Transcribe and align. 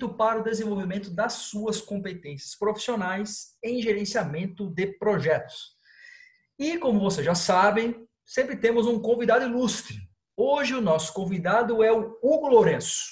feito 0.00 0.08
para 0.08 0.40
o 0.40 0.42
desenvolvimento 0.42 1.10
das 1.10 1.34
suas 1.34 1.80
competências 1.80 2.54
profissionais 2.54 3.56
em 3.62 3.82
gerenciamento 3.82 4.70
de 4.70 4.86
projetos. 4.86 5.76
E 6.58 6.78
como 6.78 6.98
vocês 6.98 7.24
já 7.24 7.34
sabem, 7.34 8.08
sempre 8.24 8.56
temos 8.56 8.86
um 8.86 8.98
convidado 9.00 9.44
ilustre. 9.44 9.98
Hoje 10.34 10.74
o 10.74 10.80
nosso 10.80 11.12
convidado 11.12 11.82
é 11.82 11.92
o 11.92 12.18
Hugo 12.22 12.48
Lourenço, 12.48 13.10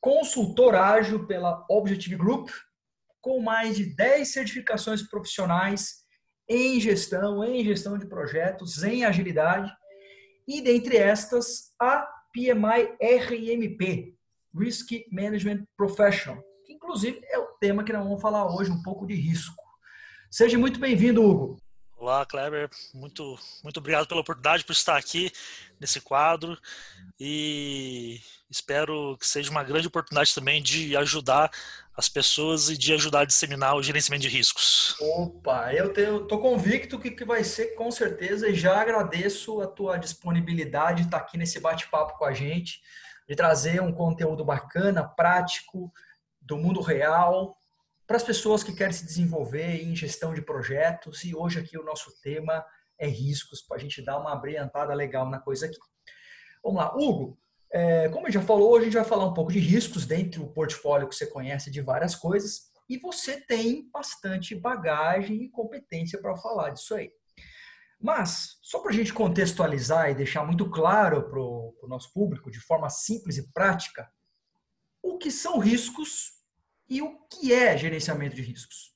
consultor 0.00 0.74
ágil 0.74 1.26
pela 1.26 1.66
Objective 1.68 2.16
Group, 2.16 2.48
com 3.20 3.40
mais 3.42 3.76
de 3.76 3.94
10 3.94 4.32
certificações 4.32 5.02
profissionais 5.02 6.06
em 6.48 6.80
gestão, 6.80 7.44
em 7.44 7.62
gestão 7.62 7.98
de 7.98 8.06
projetos, 8.06 8.82
em 8.82 9.04
agilidade, 9.04 9.70
e 10.46 10.62
dentre 10.62 10.96
estas, 10.96 11.74
a 11.78 12.08
PMI 12.32 12.96
RMP, 12.98 14.17
Risk 14.58 14.90
Management 15.10 15.64
Professional, 15.76 16.42
que 16.66 16.72
inclusive 16.72 17.20
é 17.24 17.38
o 17.38 17.46
tema 17.60 17.84
que 17.84 17.92
nós 17.92 18.02
vamos 18.02 18.20
falar 18.20 18.52
hoje, 18.54 18.70
um 18.70 18.82
pouco 18.82 19.06
de 19.06 19.14
risco. 19.14 19.62
Seja 20.30 20.58
muito 20.58 20.80
bem-vindo, 20.80 21.22
Hugo. 21.22 21.58
Olá, 21.96 22.24
Kleber. 22.24 22.70
Muito, 22.94 23.36
muito 23.62 23.78
obrigado 23.78 24.06
pela 24.06 24.20
oportunidade 24.20 24.64
por 24.64 24.72
estar 24.72 24.96
aqui 24.96 25.32
nesse 25.80 26.00
quadro 26.00 26.56
e 27.18 28.20
espero 28.48 29.16
que 29.18 29.26
seja 29.26 29.50
uma 29.50 29.64
grande 29.64 29.88
oportunidade 29.88 30.32
também 30.32 30.62
de 30.62 30.96
ajudar 30.96 31.50
as 31.96 32.08
pessoas 32.08 32.68
e 32.68 32.78
de 32.78 32.94
ajudar 32.94 33.22
a 33.22 33.24
disseminar 33.24 33.74
o 33.74 33.82
gerenciamento 33.82 34.22
de 34.22 34.28
riscos. 34.28 34.94
Opa, 35.00 35.74
eu 35.74 35.90
estou 35.90 36.38
convicto 36.38 37.00
que, 37.00 37.10
que 37.10 37.24
vai 37.24 37.42
ser 37.42 37.74
com 37.74 37.90
certeza 37.90 38.48
e 38.48 38.54
já 38.54 38.80
agradeço 38.80 39.60
a 39.60 39.66
tua 39.66 39.96
disponibilidade 39.96 41.00
de 41.00 41.08
estar 41.08 41.16
aqui 41.16 41.36
nesse 41.36 41.58
bate-papo 41.58 42.16
com 42.16 42.24
a 42.24 42.32
gente, 42.32 42.80
de 43.28 43.36
trazer 43.36 43.82
um 43.82 43.92
conteúdo 43.92 44.44
bacana, 44.44 45.06
prático, 45.06 45.92
do 46.40 46.56
mundo 46.56 46.80
real, 46.80 47.56
para 48.06 48.16
as 48.16 48.22
pessoas 48.22 48.62
que 48.62 48.72
querem 48.72 48.92
se 48.92 49.04
desenvolver 49.04 49.82
em 49.82 49.94
gestão 49.94 50.32
de 50.32 50.40
projetos. 50.40 51.22
E 51.24 51.34
hoje 51.34 51.60
aqui 51.60 51.76
o 51.76 51.84
nosso 51.84 52.18
tema 52.22 52.64
é 52.98 53.06
riscos, 53.06 53.60
para 53.60 53.76
a 53.76 53.80
gente 53.80 54.02
dar 54.02 54.18
uma 54.18 54.34
brilhantada 54.34 54.94
legal 54.94 55.28
na 55.28 55.38
coisa 55.38 55.66
aqui. 55.66 55.76
Vamos 56.64 56.80
lá, 56.80 56.96
Hugo. 56.96 57.38
É, 57.70 58.08
como 58.08 58.26
a 58.26 58.30
gente 58.30 58.40
já 58.40 58.46
falou, 58.46 58.70
hoje 58.70 58.82
a 58.82 58.84
gente 58.86 58.96
vai 58.96 59.04
falar 59.04 59.26
um 59.26 59.34
pouco 59.34 59.52
de 59.52 59.58
riscos 59.58 60.06
dentro 60.06 60.42
do 60.42 60.52
portfólio 60.52 61.06
que 61.06 61.14
você 61.14 61.26
conhece 61.26 61.70
de 61.70 61.82
várias 61.82 62.16
coisas. 62.16 62.72
E 62.88 62.98
você 62.98 63.38
tem 63.42 63.90
bastante 63.90 64.54
bagagem 64.54 65.42
e 65.42 65.50
competência 65.50 66.18
para 66.18 66.34
falar 66.34 66.70
disso 66.70 66.94
aí. 66.94 67.12
Mas, 68.00 68.58
só 68.62 68.78
para 68.80 68.92
a 68.92 68.94
gente 68.94 69.12
contextualizar 69.12 70.10
e 70.10 70.14
deixar 70.14 70.44
muito 70.44 70.70
claro 70.70 71.28
para 71.28 71.40
o 71.40 71.88
nosso 71.88 72.12
público, 72.12 72.50
de 72.50 72.60
forma 72.60 72.88
simples 72.88 73.36
e 73.36 73.52
prática, 73.52 74.08
o 75.02 75.18
que 75.18 75.30
são 75.30 75.58
riscos 75.58 76.38
e 76.88 77.02
o 77.02 77.18
que 77.26 77.52
é 77.52 77.76
gerenciamento 77.76 78.36
de 78.36 78.42
riscos? 78.42 78.94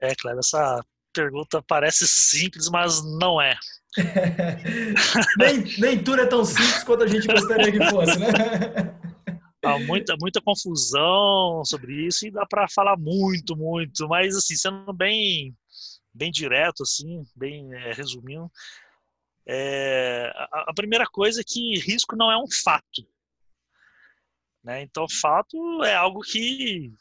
É, 0.00 0.14
claro, 0.14 0.38
essa 0.38 0.80
pergunta 1.12 1.62
parece 1.66 2.06
simples, 2.06 2.68
mas 2.68 3.02
não 3.18 3.40
é. 3.40 3.56
nem, 5.38 5.64
nem 5.78 6.04
tudo 6.04 6.22
é 6.22 6.26
tão 6.26 6.44
simples 6.44 6.84
quanto 6.84 7.02
a 7.02 7.06
gente 7.08 7.26
gostaria 7.26 7.72
que 7.72 7.90
fosse, 7.90 8.18
né? 8.18 8.28
Há 9.64 9.76
muita, 9.80 10.14
muita 10.20 10.40
confusão 10.40 11.62
sobre 11.64 12.06
isso 12.06 12.26
e 12.26 12.30
dá 12.30 12.46
para 12.46 12.68
falar 12.68 12.96
muito, 12.96 13.56
muito, 13.56 14.06
mas 14.06 14.36
assim, 14.36 14.54
sendo 14.54 14.92
bem, 14.92 15.52
bem 16.18 16.32
direto, 16.32 16.82
assim, 16.82 17.24
bem 17.34 17.72
é, 17.72 17.92
resumindo, 17.92 18.50
é, 19.46 20.30
a, 20.34 20.70
a 20.70 20.74
primeira 20.74 21.06
coisa 21.06 21.40
é 21.40 21.44
que 21.46 21.78
risco 21.78 22.16
não 22.16 22.30
é 22.30 22.36
um 22.36 22.50
fato. 22.50 23.06
Né? 24.62 24.82
Então, 24.82 25.06
fato 25.08 25.56
é 25.84 25.94
algo 25.94 26.20
que, 26.20 26.92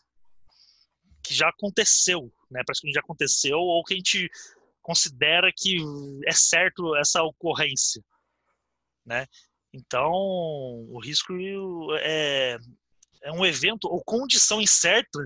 que 1.23 1.33
já 1.33 1.49
aconteceu, 1.49 2.31
né? 2.49 2.61
Parece 2.65 2.81
que 2.81 2.93
já 2.93 2.99
aconteceu 2.99 3.57
ou 3.57 3.83
que 3.83 3.95
a 3.95 3.97
gente 3.97 4.29
considera 4.81 5.51
que 5.53 5.77
é 6.25 6.31
certo 6.31 6.95
essa 6.95 7.21
ocorrência, 7.23 8.01
né? 9.03 9.25
Então, 9.73 10.13
o 10.13 10.99
risco 11.03 11.33
é, 11.99 12.57
é 13.23 13.31
um 13.31 13.45
evento 13.45 13.85
ou 13.85 14.01
condição 14.03 14.61
incerta 14.61 15.19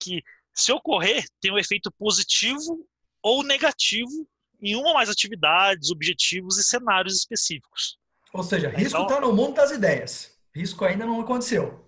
que, 0.00 0.22
se 0.52 0.72
ocorrer, 0.72 1.24
tem 1.40 1.52
um 1.52 1.58
efeito 1.58 1.92
positivo 1.92 2.84
ou 3.24 3.42
negativo 3.42 4.28
em 4.60 4.76
uma 4.76 4.88
ou 4.88 4.94
mais 4.94 5.08
atividades, 5.08 5.90
objetivos 5.90 6.58
e 6.58 6.62
cenários 6.62 7.16
específicos. 7.16 7.98
Ou 8.32 8.42
seja, 8.42 8.68
risco 8.68 9.00
está 9.00 9.16
então, 9.16 9.20
no 9.20 9.32
mundo 9.32 9.54
das 9.54 9.70
ideias. 9.70 10.36
Risco 10.54 10.84
ainda 10.84 11.06
não 11.06 11.20
aconteceu. 11.20 11.82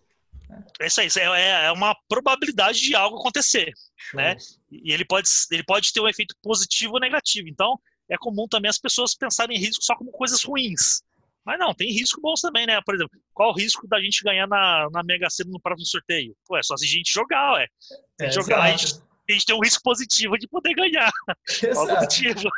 É 0.81 0.87
isso 0.87 1.01
aí, 1.01 1.07
isso 1.09 1.19
é, 1.19 1.67
é 1.67 1.73
uma 1.73 1.95
probabilidade 2.09 2.81
de 2.81 2.95
algo 2.95 3.19
acontecer, 3.19 3.73
Show. 3.97 4.19
né? 4.19 4.37
E 4.71 4.93
ele 4.93 5.05
pode, 5.05 5.29
ele 5.51 5.65
pode 5.65 5.93
ter 5.93 6.01
um 6.01 6.09
efeito 6.09 6.35
positivo 6.43 6.95
ou 6.95 7.01
negativo. 7.01 7.49
Então, 7.49 7.79
é 8.09 8.17
comum 8.17 8.47
também 8.49 8.71
as 8.71 8.79
pessoas 8.79 9.15
pensarem 9.15 9.57
em 9.57 9.61
risco 9.61 9.85
só 9.85 9.95
como 9.95 10.11
coisas 10.11 10.43
ruins. 10.43 11.03
Mas 11.45 11.59
não, 11.59 11.75
tem 11.75 11.93
risco 11.93 12.21
bons 12.21 12.41
também, 12.41 12.67
né? 12.67 12.81
Por 12.85 12.95
exemplo, 12.95 13.19
qual 13.35 13.51
o 13.51 13.55
risco 13.55 13.87
da 13.87 14.01
gente 14.01 14.23
ganhar 14.23 14.49
na, 14.49 14.89
na 14.91 15.03
Mega 15.03 15.29
Sena 15.31 15.51
no 15.51 15.61
próximo 15.61 15.87
sorteio? 15.87 16.37
Pô, 16.47 16.57
é 16.57 16.63
só 16.63 16.77
se 16.77 16.87
a 16.87 16.89
gente 16.89 17.13
jogar, 17.13 17.53
ué. 17.55 17.67
Se 17.79 18.27
é, 18.27 18.31
jogar, 18.31 18.63
a 18.63 18.71
gente, 18.71 19.01
a 19.29 19.33
gente, 19.33 19.47
tem 19.47 19.57
um 19.57 19.61
risco 19.61 19.83
positivo 19.83 20.39
de 20.39 20.47
poder 20.49 20.75
ganhar. 20.75 21.11
Positivo. 21.75 22.49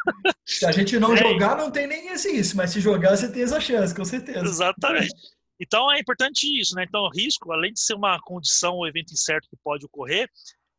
Se 0.44 0.66
a 0.66 0.72
gente 0.72 0.98
não 0.98 1.12
é. 1.14 1.16
jogar, 1.16 1.56
não 1.56 1.70
tem 1.70 1.86
nem 1.86 2.08
esse 2.08 2.30
risco, 2.30 2.56
mas 2.56 2.70
se 2.70 2.80
jogar, 2.80 3.16
você 3.16 3.30
tem 3.30 3.42
essa 3.42 3.60
chance, 3.60 3.94
com 3.94 4.04
certeza. 4.04 4.40
Exatamente. 4.40 5.14
Então 5.60 5.90
é 5.90 5.98
importante 5.98 6.46
isso, 6.60 6.74
né? 6.74 6.84
Então 6.86 7.02
o 7.02 7.10
risco, 7.10 7.52
além 7.52 7.72
de 7.72 7.80
ser 7.80 7.94
uma 7.94 8.20
condição 8.20 8.74
ou 8.74 8.86
evento 8.86 9.12
incerto 9.12 9.48
que 9.48 9.56
pode 9.62 9.84
ocorrer, 9.86 10.28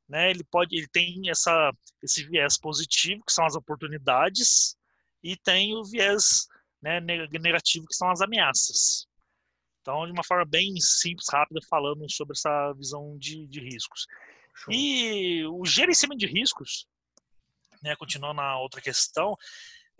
né? 0.07 0.29
Ele 0.29 0.43
pode, 0.43 0.75
ele 0.75 0.87
tem 0.91 1.29
essa 1.29 1.71
esse 2.01 2.23
viés 2.23 2.57
positivo 2.57 3.23
que 3.25 3.33
são 3.33 3.45
as 3.45 3.55
oportunidades 3.55 4.75
e 5.23 5.35
tem 5.35 5.75
o 5.75 5.83
viés 5.83 6.47
né, 6.81 6.99
negativo 7.01 7.85
que 7.85 7.95
são 7.95 8.09
as 8.09 8.21
ameaças. 8.21 9.05
Então, 9.81 10.05
de 10.05 10.11
uma 10.11 10.23
forma 10.23 10.45
bem 10.45 10.75
simples, 10.79 11.27
rápida, 11.31 11.59
falando 11.69 12.09
sobre 12.11 12.33
essa 12.37 12.73
visão 12.73 13.17
de, 13.17 13.47
de 13.47 13.59
riscos. 13.59 14.05
Show. 14.59 14.73
E 14.73 15.45
o 15.45 15.65
gerenciamento 15.65 16.19
de 16.19 16.27
riscos, 16.27 16.87
né, 17.81 17.95
continuando 17.95 18.35
na 18.35 18.57
outra 18.57 18.81
questão, 18.81 19.35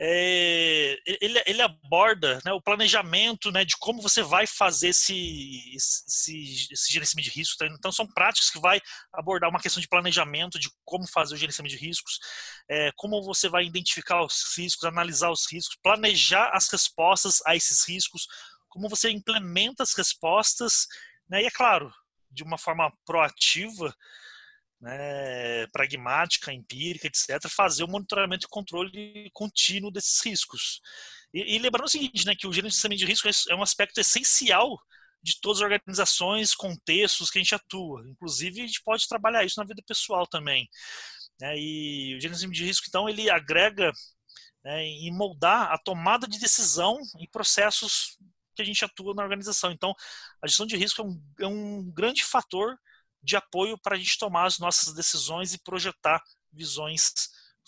é, 0.02 0.98
ele, 1.06 1.44
ele, 1.46 1.62
aborda 1.62 2.40
né, 2.46 2.54
o 2.54 2.62
planejamento 2.62 3.52
né, 3.52 3.66
de 3.66 3.76
como 3.78 4.02
você 4.02 4.24
vai 4.24 4.48
fazer 4.48 4.90
esse, 4.90 5.76
esse, 5.76 6.68
esse, 6.72 6.90
gerenciamento 6.90 7.30
de 7.30 7.38
riscos. 7.38 7.58
Tá? 7.58 7.68
Então, 7.68 7.92
são 7.92 8.08
práticas 8.08 8.50
que 8.50 8.62
vai 8.62 8.80
abordar 9.12 9.50
uma 9.50 9.60
questão 9.60 9.82
de 9.82 9.90
planejamento 9.90 10.58
de 10.58 10.70
como 10.86 11.06
fazer 11.06 11.36
o 11.36 11.38
gerenciamento 11.38 11.76
de 11.76 11.86
riscos, 11.86 12.18
é, 12.70 12.92
como 12.96 13.22
você 13.22 13.50
vai 13.50 13.66
identificar 13.66 14.24
os 14.24 14.56
riscos, 14.58 14.86
analisar 14.86 15.32
os 15.32 15.46
riscos, 15.52 15.78
planejar 15.84 16.50
as 16.54 16.70
respostas 16.70 17.42
a 17.46 17.54
esses 17.54 17.86
riscos, 17.86 18.26
como 18.70 18.88
você 18.88 19.10
implementa 19.10 19.84
as 19.84 19.94
respostas, 19.94 20.88
né, 21.30 21.44
e 21.44 21.46
é 21.46 21.52
claro, 21.52 21.94
de 22.32 22.42
uma 22.42 22.58
forma 22.58 22.90
proativa, 23.06 23.94
né, 24.82 25.68
pragmática, 25.68 26.54
empírica, 26.54 27.08
etc., 27.08 27.50
fazer 27.50 27.84
o 27.84 27.88
monitoramento 27.88 28.46
e 28.46 28.50
controle 28.50 29.30
contínuo 29.34 29.92
desses 29.92 30.24
riscos. 30.24 30.82
E, 31.34 31.56
e 31.56 31.60
lembrando 31.60 31.86
o 31.86 31.90
seguinte, 31.90 32.26
né, 32.26 32.36
que 32.36 32.48
o 32.48 32.54
gerenciamento 32.54 33.00
de 33.00 33.06
risco 33.06 33.28
é, 33.28 33.32
é 33.50 33.56
um 33.56 33.64
aspecto 33.64 34.00
essencial 34.00 34.80
de 35.22 35.40
todas 35.42 35.60
as 35.60 35.64
organizações, 35.64 36.56
contextos 36.56 37.30
que 37.30 37.40
a 37.40 37.42
gente 37.42 37.54
atua. 37.54 38.08
Inclusive, 38.08 38.62
a 38.62 38.68
gente 38.68 38.82
pode 38.84 39.08
trabalhar 39.08 39.44
isso 39.44 39.60
na 39.60 39.66
vida 39.66 39.84
pessoal 39.86 40.26
também. 40.26 40.68
Né, 41.42 41.58
e 41.58 42.16
o 42.16 42.22
gerenciamento 42.22 42.58
de 42.58 42.66
risco, 42.66 42.86
então, 42.88 43.08
ele 43.10 43.30
agrega 43.30 43.92
né, 44.64 44.84
em 44.84 45.12
moldar 45.12 45.72
a 45.72 45.78
tomada 45.78 46.28
de 46.28 46.40
decisão 46.40 46.98
em 47.18 47.30
processos 47.30 48.18
que 48.56 48.62
a 48.62 48.66
gente 48.66 48.84
atua 48.84 49.14
na 49.14 49.24
organização. 49.24 49.72
Então, 49.72 49.94
a 50.42 50.48
gestão 50.48 50.66
de 50.66 50.78
risco 50.78 51.02
é 51.02 51.06
um, 51.06 51.22
é 51.42 51.48
um 51.48 51.92
grande 51.92 52.24
fator 52.24 52.78
de 53.22 53.36
apoio 53.36 53.78
para 53.78 53.96
a 53.96 53.98
gente 54.00 54.18
tomar 54.18 54.46
as 54.46 54.60
nossas 54.60 54.94
decisões 54.94 55.54
e 55.54 55.64
projetar 55.64 56.22
visões 56.52 57.14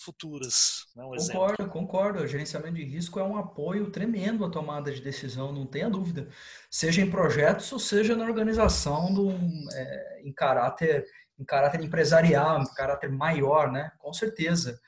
futuras. 0.01 0.86
Né? 0.95 1.03
Um 1.03 1.15
concordo, 1.15 1.53
exemplo. 1.62 1.69
concordo. 1.69 2.24
O 2.24 2.27
gerenciamento 2.27 2.75
de 2.75 2.83
risco 2.83 3.19
é 3.19 3.24
um 3.24 3.38
apoio 3.38 3.92
tremendo 3.92 4.44
à 4.44 4.50
tomada 4.50 4.92
de 4.92 5.01
decisão, 5.01 5.51
não 5.51 5.65
tenha 5.65 5.89
dúvida. 5.89 6.27
Seja 6.69 7.01
em 7.01 7.09
projetos 7.09 7.71
ou 7.71 7.80
seja 7.80 8.15
na 8.15 8.25
organização 8.25 9.13
do, 9.13 9.31
é, 9.74 10.21
em, 10.24 10.33
caráter, 10.33 11.06
em 11.38 11.45
caráter 11.45 11.81
empresarial, 11.81 12.62
em 12.62 12.74
caráter 12.74 13.12
maior, 13.12 13.71
né? 13.71 13.92
Com 14.00 14.12
certeza. 14.12 14.80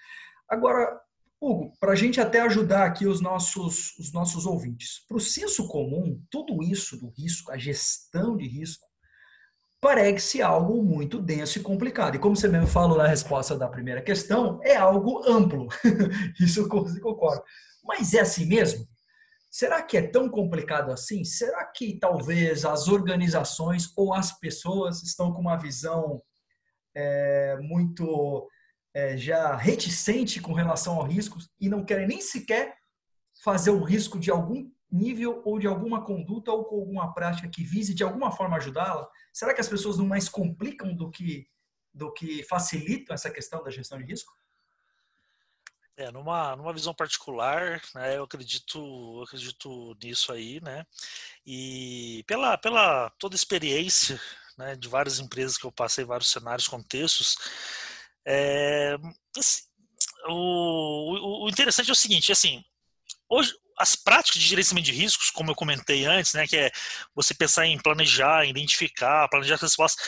Agora, 0.50 1.00
Hugo, 1.40 1.74
para 1.80 1.92
a 1.92 1.96
gente 1.96 2.22
até 2.22 2.40
ajudar 2.42 2.86
aqui 2.86 3.06
os 3.06 3.20
nossos, 3.20 3.98
os 4.00 4.12
nossos 4.14 4.46
ouvintes, 4.46 5.06
para 5.08 5.18
o 5.18 5.22
senso 5.22 5.68
comum, 5.68 6.22
tudo 6.30 6.64
isso 6.64 6.98
do 6.98 7.10
risco, 7.10 7.52
a 7.52 7.58
gestão 7.58 8.38
de 8.38 8.48
risco, 8.48 8.88
parece 9.84 10.42
algo 10.42 10.82
muito 10.82 11.22
denso 11.22 11.60
e 11.60 11.62
complicado. 11.62 12.16
E 12.16 12.20
como 12.20 12.38
você 12.38 12.48
mesmo 12.48 12.68
falou 12.68 12.98
na 12.98 13.06
resposta 13.06 13.58
da 13.58 13.68
primeira 13.68 14.02
questão, 14.02 14.62
é 14.64 14.78
algo 14.78 15.22
amplo. 15.30 15.68
Isso 16.40 16.62
eu 16.62 16.70
concordo. 16.70 17.44
Mas 17.84 18.14
é 18.14 18.22
assim 18.22 18.46
mesmo? 18.46 18.88
Será 19.52 19.84
que 19.84 19.98
é 19.98 20.02
tão 20.02 20.30
complicado 20.30 20.90
assim? 20.90 21.26
Será 21.26 21.66
que 21.66 22.00
talvez 22.00 22.64
as 22.64 22.88
organizações 22.88 23.92
ou 23.98 24.14
as 24.14 24.32
pessoas 24.40 25.04
estão 25.04 25.34
com 25.34 25.42
uma 25.42 25.58
visão 25.58 26.22
é, 26.96 27.58
muito 27.60 28.48
é, 28.94 29.18
já 29.18 29.54
reticente 29.54 30.40
com 30.40 30.54
relação 30.54 30.96
ao 30.96 31.06
risco 31.06 31.38
e 31.60 31.68
não 31.68 31.84
querem 31.84 32.08
nem 32.08 32.22
sequer 32.22 32.74
fazer 33.44 33.72
o 33.72 33.84
risco 33.84 34.18
de 34.18 34.32
algum 34.32 34.66
nível 34.94 35.42
ou 35.44 35.58
de 35.58 35.68
alguma 35.68 36.04
conduta 36.04 36.52
ou 36.52 36.64
com 36.66 36.76
alguma 36.76 37.14
prática 37.14 37.50
que 37.50 37.64
vise 37.64 37.94
de 37.94 38.04
alguma 38.04 38.32
forma 38.32 38.58
ajudá-la? 38.58 39.10
Será 39.34 39.54
que 39.54 39.62
as 39.62 39.68
pessoas 39.68 39.98
não 39.98 40.06
mais 40.06 40.30
complicam 40.30 40.96
do 40.96 41.10
que 41.10 41.48
do 41.94 42.12
que 42.12 42.44
facilitam 42.44 43.14
essa 43.14 43.30
questão 43.30 43.64
da 43.64 43.70
gestão 43.70 44.00
de 44.00 44.06
risco? 44.06 44.34
É, 45.96 46.10
numa, 46.12 46.56
numa 46.56 46.74
visão 46.74 46.92
particular, 46.92 47.80
né, 47.94 48.18
eu 48.18 48.24
acredito, 48.24 48.80
eu 48.80 49.24
acredito 49.24 49.96
nisso 50.02 50.32
aí, 50.32 50.60
né? 50.60 50.84
E 51.46 52.24
pela, 52.26 52.58
pela 52.58 53.12
toda 53.20 53.36
experiência 53.36 54.20
né, 54.58 54.76
de 54.76 54.88
várias 54.88 55.20
empresas 55.20 55.56
que 55.56 55.66
eu 55.66 55.72
passei, 55.72 56.04
vários 56.04 56.32
cenários, 56.32 56.68
contextos, 56.68 57.38
é, 58.26 58.98
assim, 59.38 59.64
o, 60.28 61.46
o, 61.46 61.50
interessante 61.50 61.90
é 61.90 61.94
o 61.94 61.96
seguinte, 61.96 62.32
assim, 62.32 62.64
hoje 63.30 63.54
as 63.78 63.96
práticas 63.96 64.42
de 64.42 64.48
gerenciamento 64.48 64.86
de 64.86 64.92
riscos, 64.92 65.30
como 65.30 65.52
eu 65.52 65.56
comentei 65.56 66.06
antes, 66.06 66.34
né, 66.34 66.48
que 66.48 66.58
é 66.58 66.72
você 67.16 67.34
pensar 67.34 67.66
em 67.66 67.78
planejar, 67.78 68.46
identificar, 68.46 69.28
planejar 69.30 69.56
as 69.56 69.62
respostas, 69.62 70.08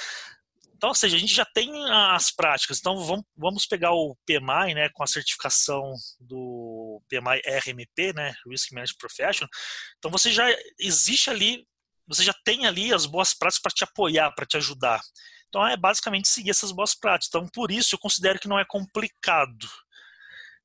então, 0.76 0.90
ou 0.90 0.96
seja, 0.96 1.16
a 1.16 1.20
gente 1.20 1.34
já 1.34 1.46
tem 1.46 1.72
as 1.90 2.32
práticas. 2.32 2.80
Então, 2.80 2.98
vamos, 2.98 3.26
vamos 3.36 3.66
pegar 3.66 3.94
o 3.94 4.16
PMI, 4.26 4.74
né, 4.74 4.90
com 4.90 5.04
a 5.04 5.08
certificação 5.08 5.94
do 6.20 7.02
PMI 7.08 7.42
RMP, 7.48 8.14
né, 8.14 8.36
Risk 8.48 8.72
Management 8.72 8.98
Professional. 9.00 9.50
Então, 9.98 10.12
você 10.12 10.32
já 10.32 10.46
existe 10.78 11.30
ali, 11.30 11.66
você 12.06 12.24
já 12.24 12.34
tem 12.44 12.66
ali 12.68 12.94
as 12.94 13.06
boas 13.06 13.34
práticas 13.34 13.62
para 13.62 13.72
te 13.72 13.84
apoiar, 13.84 14.32
para 14.36 14.46
te 14.46 14.58
ajudar. 14.58 15.02
Então, 15.48 15.66
é 15.66 15.78
basicamente 15.78 16.28
seguir 16.28 16.52
essas 16.52 16.72
boas 16.72 16.94
práticas. 16.94 17.30
Então, 17.30 17.48
por 17.48 17.72
isso, 17.72 17.96
eu 17.96 18.00
considero 18.00 18.38
que 18.38 18.48
não 18.48 18.60
é 18.60 18.66
complicado. 18.66 19.68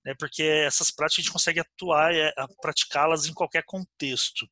Né, 0.05 0.15
porque 0.19 0.43
essas 0.43 0.91
práticas 0.91 1.19
a 1.19 1.23
gente 1.23 1.33
consegue 1.33 1.61
atuar, 1.61 2.15
é, 2.15 2.33
praticá-las 2.63 3.27
em 3.27 3.35
qualquer 3.35 3.63
contexto. 3.67 4.49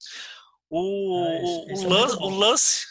O, 0.68 1.24
ah, 1.24 1.42
isso, 1.42 1.72
isso 1.72 1.82
o, 1.82 1.86
é 1.86 1.88
lance, 1.88 2.16
o, 2.16 2.28
lance, 2.28 2.86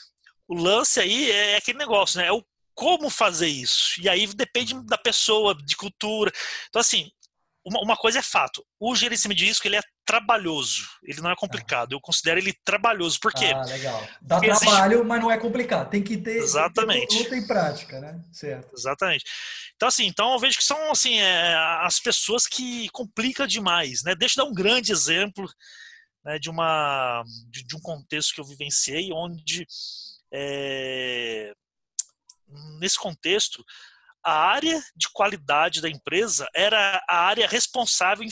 o 0.48 0.56
lance 0.56 1.00
aí 1.00 1.32
é 1.32 1.58
aquele 1.58 1.78
negócio, 1.78 2.20
né? 2.20 2.28
É 2.28 2.32
o 2.32 2.44
como 2.78 3.10
fazer 3.10 3.48
isso. 3.48 4.00
E 4.00 4.08
aí 4.08 4.28
depende 4.28 4.74
da 4.86 5.00
pessoa, 5.00 5.56
de 5.56 5.76
cultura. 5.76 6.32
Então, 6.70 6.80
assim, 6.80 7.12
uma, 7.68 7.82
uma 7.82 7.98
coisa 7.98 8.20
é 8.20 8.22
fato: 8.22 8.66
o 8.80 8.96
gerenciamento 8.96 9.40
de 9.40 9.46
risco 9.46 9.68
ele 9.68 9.76
é 9.76 9.82
trabalhoso, 10.06 10.88
ele 11.04 11.20
não 11.22 11.30
é 11.30 11.36
complicado. 11.36 11.92
Eu 11.92 12.00
considero 12.00 12.40
ele 12.40 12.54
trabalhoso. 12.64 13.20
Por 13.20 13.34
quê? 13.34 13.52
Ah, 13.54 13.66
legal. 13.66 14.08
Dá 14.22 14.36
Porque 14.38 14.52
trabalho, 14.52 14.94
existe... 14.94 15.08
mas 15.08 15.22
não 15.22 15.32
é 15.32 15.38
complicado. 15.38 15.90
Tem 15.90 16.02
que 16.02 16.18
ter, 16.18 16.38
Exatamente. 16.38 17.08
Tem 17.08 17.18
que 17.18 17.30
ter 17.30 17.36
luta 17.36 17.36
em 17.36 17.48
prática, 17.48 18.00
né? 18.00 18.22
Certo. 18.32 18.74
Exatamente. 18.76 19.26
Então, 19.76 19.88
assim, 19.90 20.06
então 20.06 20.34
eu 20.34 20.40
vejo 20.40 20.58
que 20.58 20.64
são 20.64 20.92
assim, 20.92 21.20
é, 21.20 21.54
as 21.82 22.00
pessoas 22.00 22.48
que 22.48 22.88
complicam 22.90 23.46
demais. 23.46 24.02
Né? 24.04 24.16
Deixa 24.16 24.40
eu 24.40 24.46
dar 24.46 24.50
um 24.50 24.54
grande 24.54 24.92
exemplo 24.92 25.46
né, 26.24 26.40
de, 26.40 26.50
uma, 26.50 27.24
de, 27.50 27.64
de 27.64 27.76
um 27.76 27.82
contexto 27.82 28.34
que 28.34 28.40
eu 28.40 28.46
vivenciei, 28.46 29.12
onde 29.12 29.68
é, 30.34 31.54
nesse 32.80 32.98
contexto, 32.98 33.64
a 34.28 34.34
área 34.34 34.84
de 34.94 35.08
qualidade 35.08 35.80
da 35.80 35.90
empresa 35.90 36.50
era 36.54 37.02
a 37.08 37.16
área 37.16 37.48
responsável 37.48 38.26
em, 38.26 38.30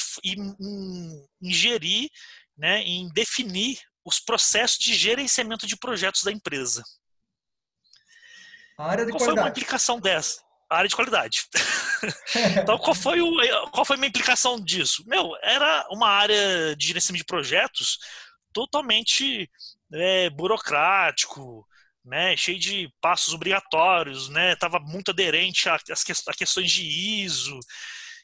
em, 0.59 1.25
em 1.41 1.53
gerir, 1.53 2.09
né, 2.57 2.81
em 2.81 3.07
definir 3.13 3.79
os 4.03 4.19
processos 4.19 4.77
de 4.77 4.93
gerenciamento 4.93 5.65
de 5.65 5.77
projetos 5.77 6.21
da 6.21 6.33
empresa. 6.33 6.83
A 8.77 8.91
área 8.91 9.05
de 9.05 9.11
qual 9.13 9.19
qualidade. 9.19 9.35
foi 9.35 9.43
uma 9.43 9.49
implicação 9.49 9.97
dessa? 9.97 10.43
A 10.69 10.79
área 10.79 10.89
de 10.89 10.95
qualidade. 10.97 11.45
então, 12.61 12.77
qual 12.77 12.93
foi, 12.93 13.21
o, 13.21 13.69
qual 13.71 13.85
foi 13.85 13.95
a 13.95 13.97
minha 13.97 14.09
implicação 14.09 14.59
disso? 14.59 15.01
Meu, 15.07 15.31
era 15.41 15.87
uma 15.91 16.09
área 16.09 16.75
de 16.75 16.87
gerenciamento 16.87 17.23
de 17.23 17.27
projetos 17.27 17.99
totalmente 18.51 19.49
é, 19.93 20.29
burocrático, 20.29 21.65
né, 22.05 22.37
cheio 22.37 22.59
de 22.59 22.89
passos 23.01 23.33
obrigatórios, 23.33 24.29
né, 24.29 24.53
estava 24.53 24.79
muito 24.79 25.11
aderente 25.11 25.67
às 25.69 26.03
questões 26.03 26.71
de 26.71 26.83
ISO. 27.23 27.59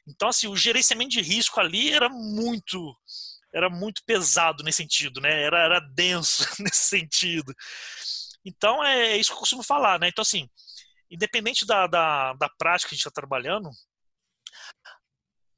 Então, 0.07 0.29
assim, 0.29 0.47
o 0.47 0.55
gerenciamento 0.55 1.11
de 1.11 1.21
risco 1.21 1.59
ali 1.59 1.91
era 1.91 2.09
muito 2.09 2.95
era 3.53 3.69
muito 3.69 4.01
pesado 4.05 4.63
nesse 4.63 4.77
sentido, 4.77 5.19
né? 5.19 5.43
Era, 5.43 5.59
era 5.59 5.79
denso 5.79 6.43
nesse 6.59 6.87
sentido. 6.87 7.53
Então, 8.45 8.83
é 8.83 9.17
isso 9.17 9.29
que 9.29 9.35
eu 9.35 9.39
costumo 9.39 9.61
falar, 9.61 9.99
né? 9.99 10.07
Então, 10.07 10.21
assim, 10.21 10.49
independente 11.09 11.65
da, 11.65 11.85
da, 11.85 12.33
da 12.33 12.49
prática 12.57 12.89
que 12.89 12.95
a 12.95 12.97
gente 12.97 13.05
está 13.05 13.11
trabalhando, 13.11 13.69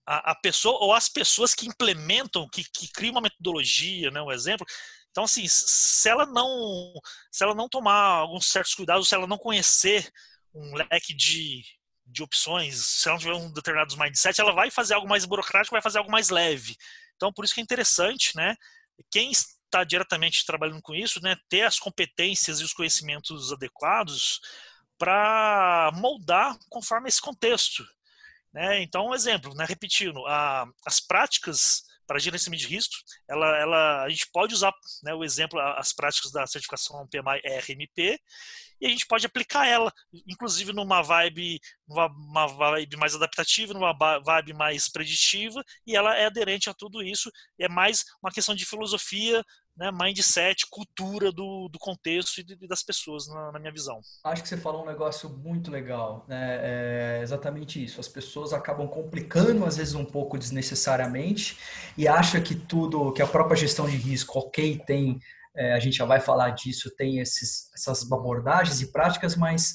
a, 0.06 0.31
a, 0.31 0.36
pessoa 0.36 0.80
ou 0.84 0.94
as 0.94 1.08
pessoas 1.08 1.54
que 1.54 1.68
implementam, 1.68 2.50
que, 2.50 2.64
que 2.64 2.92
criam 2.92 3.14
uma 3.14 3.22
metodologia, 3.22 4.12
né, 4.12 4.22
um 4.22 4.31
exemplo, 4.31 4.66
então, 5.13 5.25
assim, 5.25 5.45
se 5.48 6.10
ela 6.10 6.25
não, 6.25 6.92
se 7.31 7.44
ela 7.44 7.54
não 7.54 7.69
tomar 7.69 7.94
alguns 7.94 8.48
certos 8.48 8.74
cuidados, 8.74 9.07
se 9.07 9.13
ela 9.13 9.27
não 9.27 9.38
conhecer 9.38 10.12
um 10.51 10.74
leque 10.75 11.13
de, 11.13 11.63
de 12.04 12.24
opções, 12.24 12.83
se 12.83 13.07
ela 13.07 13.13
não 13.13 13.19
tiver 13.21 13.36
um 13.36 13.54
determinado 13.54 13.95
mindset, 13.95 14.42
ela 14.42 14.54
vai 14.54 14.71
fazer 14.71 14.95
algo 14.95 15.07
mais 15.07 15.24
burocrático, 15.24 15.75
vai 15.75 15.83
fazer 15.83 16.00
algo 16.00 16.10
mais 16.10 16.31
leve. 16.31 16.75
Então, 17.15 17.31
por 17.31 17.45
isso 17.45 17.54
que 17.54 17.62
é 17.62 17.63
interessante, 17.63 18.36
né? 18.36 18.56
Quem 19.12 19.30
está 19.30 19.83
diretamente 19.83 20.48
trabalhando 20.48 20.81
com 20.81 20.95
isso, 20.95 21.21
né, 21.21 21.36
ter 21.48 21.62
as 21.62 21.77
competências 21.77 22.60
e 22.60 22.63
os 22.63 22.74
conhecimentos 22.74 23.54
adequados 23.54 24.39
para 24.98 25.92
moldar 25.94 26.57
conforme 26.69 27.07
esse 27.07 27.21
contexto. 27.21 27.86
Né? 28.51 28.81
Então, 28.81 29.10
um 29.10 29.13
exemplo, 29.13 29.54
né, 29.54 29.63
repetindo, 29.65 30.25
a, 30.25 30.65
as 30.88 31.00
práticas 31.00 31.83
para 32.06 32.20
gerenciamento 32.20 32.64
de 32.64 32.68
risco, 32.68 32.94
ela, 33.28 33.58
ela, 33.58 34.04
a 34.04 34.10
gente 34.10 34.27
pode 34.32 34.54
usar 34.54 34.74
né, 35.04 35.13
o 35.13 35.24
exemplo, 35.24 35.60
as 35.60 35.94
práticas 35.94 36.32
da 36.32 36.46
certificação 36.46 37.08
PMI 37.08 37.42
RMP, 37.60 38.20
e 38.82 38.86
a 38.86 38.89
gente 38.89 39.08
pode 39.08 39.25
aplicar 39.25 39.66
ela, 39.66 39.92
inclusive 40.27 40.74
numa 40.74 41.01
vibe, 41.01 41.60
numa 41.88 42.48
vibe 42.48 42.98
mais 42.98 43.16
adaptativa, 43.16 43.74
numa 43.74 43.94
vibe 44.20 44.54
mais 44.54 44.89
preditiva, 44.89 45.63
e 45.88 45.96
ela 45.96 46.18
é 46.18 46.25
aderente 46.25 46.70
a 46.70 46.74
tudo 46.74 47.01
isso, 47.01 47.32
é 47.58 47.70
mais 47.70 48.04
uma 48.22 48.32
questão 48.32 48.54
de 48.54 48.66
filosofia 48.66 49.44
né, 49.75 49.92
mindset, 49.92 50.68
cultura 50.70 51.32
do, 51.32 51.68
do 51.68 51.80
contexto 51.80 52.39
e 52.39 52.44
de, 52.44 52.68
das 52.68 52.84
pessoas, 52.84 53.27
na, 53.27 53.51
na, 53.51 53.60
minha 53.60 53.72
visão. 53.72 54.00
Acho 54.24 54.44
que 54.44 54.50
você 54.50 54.58
falou 54.58 54.84
um 54.84 54.86
negócio 54.86 55.30
muito 55.30 55.72
legal, 55.72 56.25
né? 56.27 56.60
É 56.62 57.20
exatamente 57.24 57.84
isso. 57.84 58.00
As 58.00 58.08
pessoas 58.08 58.53
acabam 58.53 58.88
complicando, 58.88 59.65
às 59.65 59.77
vezes, 59.77 59.96
um 59.96 60.06
pouco 60.06 60.38
desnecessariamente 60.38 61.58
e 61.98 62.08
acha 62.08 62.39
que 62.39 62.56
tudo, 62.56 63.12
que 63.13 63.22
a 63.22 63.27
própria 63.27 63.58
gestão 63.58 63.88
de 63.88 63.98
risco, 63.98 64.38
ok, 64.38 64.80
tem, 64.86 65.20
é, 65.56 65.74
a 65.74 65.80
gente 65.80 65.98
já 65.98 66.06
vai 66.06 66.20
falar 66.20 66.51
disso, 66.51 66.94
tem 66.96 67.20
esses, 67.20 67.72
essas 67.74 68.12
abordagens 68.12 68.82
e 68.82 68.92
práticas, 68.92 69.36
mas 69.36 69.74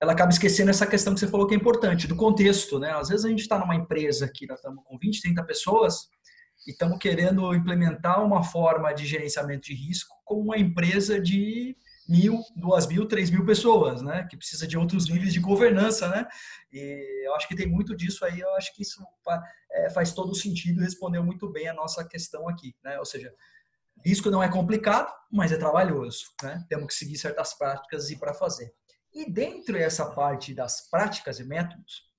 ela 0.00 0.12
acaba 0.12 0.32
esquecendo 0.32 0.70
essa 0.70 0.86
questão 0.86 1.12
que 1.12 1.20
você 1.20 1.28
falou 1.28 1.46
que 1.46 1.54
é 1.54 1.56
importante, 1.56 2.06
do 2.06 2.16
contexto, 2.16 2.78
né? 2.78 2.90
Às 2.92 3.08
vezes 3.08 3.24
a 3.24 3.28
gente 3.28 3.40
está 3.40 3.58
numa 3.58 3.74
empresa 3.74 4.30
que 4.34 4.46
nós 4.46 4.58
estamos 4.58 4.82
com 4.84 4.98
20, 4.98 5.20
30 5.20 5.44
pessoas, 5.44 6.08
e 6.66 6.72
estamos 6.72 6.98
querendo 6.98 7.54
implementar 7.54 8.24
uma 8.24 8.42
forma 8.42 8.92
de 8.92 9.06
gerenciamento 9.06 9.68
de 9.68 9.74
risco 9.74 10.14
com 10.24 10.40
uma 10.40 10.58
empresa 10.58 11.20
de 11.20 11.76
mil, 12.08 12.42
duas 12.56 12.86
mil, 12.86 13.06
três 13.06 13.30
mil 13.30 13.44
pessoas, 13.46 14.02
né? 14.02 14.26
Que 14.28 14.36
precisa 14.36 14.66
de 14.66 14.76
outros 14.76 15.08
níveis 15.08 15.32
de 15.32 15.40
governança, 15.40 16.08
né? 16.08 16.26
E 16.72 17.26
eu 17.26 17.34
acho 17.34 17.46
que 17.46 17.54
tem 17.54 17.68
muito 17.68 17.96
disso 17.96 18.24
aí. 18.24 18.40
Eu 18.40 18.54
acho 18.56 18.74
que 18.74 18.82
isso 18.82 19.00
é, 19.72 19.90
faz 19.90 20.12
todo 20.12 20.34
sentido. 20.34 20.80
Respondeu 20.80 21.22
muito 21.22 21.50
bem 21.50 21.68
a 21.68 21.74
nossa 21.74 22.04
questão 22.04 22.48
aqui, 22.48 22.74
né? 22.82 22.98
Ou 22.98 23.04
seja, 23.04 23.32
risco 24.04 24.30
não 24.30 24.42
é 24.42 24.48
complicado, 24.48 25.12
mas 25.30 25.52
é 25.52 25.56
trabalhoso, 25.56 26.24
né? 26.42 26.64
Temos 26.68 26.88
que 26.88 26.94
seguir 26.94 27.16
certas 27.16 27.56
práticas 27.56 28.10
e 28.10 28.16
para 28.16 28.34
fazer. 28.34 28.74
E 29.14 29.30
dentro 29.30 29.74
dessa 29.74 30.06
parte 30.10 30.52
das 30.52 30.88
práticas 30.90 31.38
e 31.38 31.44
métodos, 31.44 32.09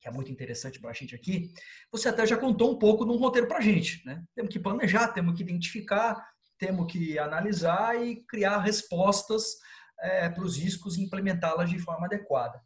que 0.00 0.08
é 0.08 0.10
muito 0.10 0.32
interessante 0.32 0.80
para 0.80 0.90
a 0.90 0.94
gente 0.94 1.14
aqui, 1.14 1.52
você 1.92 2.08
até 2.08 2.26
já 2.26 2.36
contou 2.36 2.72
um 2.72 2.78
pouco 2.78 3.04
de 3.04 3.10
um 3.12 3.16
roteiro 3.16 3.46
para 3.46 3.58
a 3.58 3.62
gente. 3.62 4.04
Né? 4.06 4.24
Temos 4.34 4.52
que 4.52 4.58
planejar, 4.58 5.08
temos 5.08 5.36
que 5.36 5.42
identificar, 5.42 6.26
temos 6.58 6.90
que 6.90 7.18
analisar 7.18 8.02
e 8.02 8.16
criar 8.24 8.58
respostas 8.58 9.56
é, 10.00 10.28
para 10.28 10.42
os 10.42 10.56
riscos 10.56 10.96
e 10.96 11.02
implementá-las 11.02 11.68
de 11.68 11.78
forma 11.78 12.06
adequada. 12.06 12.60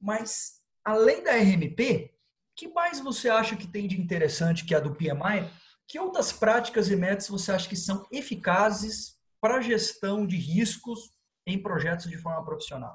Mas, 0.00 0.60
além 0.84 1.22
da 1.22 1.32
RMP, 1.36 2.10
que 2.56 2.68
mais 2.68 3.00
você 3.00 3.28
acha 3.28 3.56
que 3.56 3.66
tem 3.66 3.86
de 3.86 4.00
interessante 4.00 4.64
que 4.64 4.74
a 4.74 4.80
do 4.80 4.94
PMI? 4.94 5.48
Que 5.86 5.98
outras 5.98 6.32
práticas 6.32 6.90
e 6.90 6.96
métodos 6.96 7.28
você 7.28 7.52
acha 7.52 7.68
que 7.68 7.76
são 7.76 8.06
eficazes 8.12 9.16
para 9.40 9.56
a 9.56 9.60
gestão 9.60 10.26
de 10.26 10.36
riscos 10.36 11.12
em 11.46 11.60
projetos 11.60 12.08
de 12.08 12.18
forma 12.18 12.44
profissional? 12.44 12.94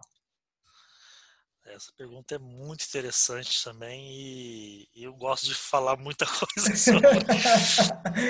Essa 1.67 1.91
pergunta 1.97 2.35
é 2.35 2.37
muito 2.37 2.85
interessante 2.85 3.63
também 3.63 4.07
e, 4.11 4.87
eu 4.95 5.13
gosto 5.13 5.47
de 5.47 5.55
falar 5.55 5.97
muita 5.97 6.25
coisa 6.27 6.75
sobre. 6.75 7.09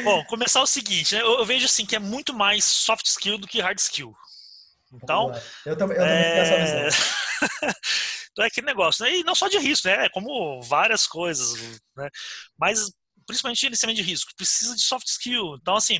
Bom, 0.04 0.24
começar 0.25 0.62
o 0.62 0.68
seguinte, 0.68 1.15
né? 1.15 1.22
eu, 1.22 1.39
eu, 1.39 1.46
vejo 1.46 1.65
assim 1.65 1.86
que 1.86 1.96
é 1.96 2.00
muito 2.00 2.34
mais 2.34 2.63
soft 2.63 3.06
skill 3.06 3.38
do 3.38 3.48
que 3.48 3.62
hard 3.62 3.77
skill. 3.77 4.15
Então, 4.94 5.32
eu 5.65 5.75
também, 5.75 5.98
eu 5.98 6.04
também 6.04 6.08
é... 6.08 6.88
então 8.32 8.46
é 8.46 8.48
aquele 8.48 8.68
negócio, 8.68 9.04
né? 9.04 9.18
E 9.18 9.24
não 9.24 9.36
só 9.36 9.50
de 9.50 9.58
risco, 9.58 9.88
né? 9.89 10.06
É 10.06 10.10
como 10.10 10.62
várias 10.62 11.06
coisas, 11.06 11.82
né? 11.96 12.10
Mas 12.58 12.89
principalmente 13.25 13.62
gerenciamento 13.62 14.01
de 14.01 14.08
risco, 14.08 14.36
precisa 14.36 14.75
de 14.75 14.82
soft 14.82 15.08
skill. 15.08 15.56
Então, 15.56 15.75
assim, 15.75 16.00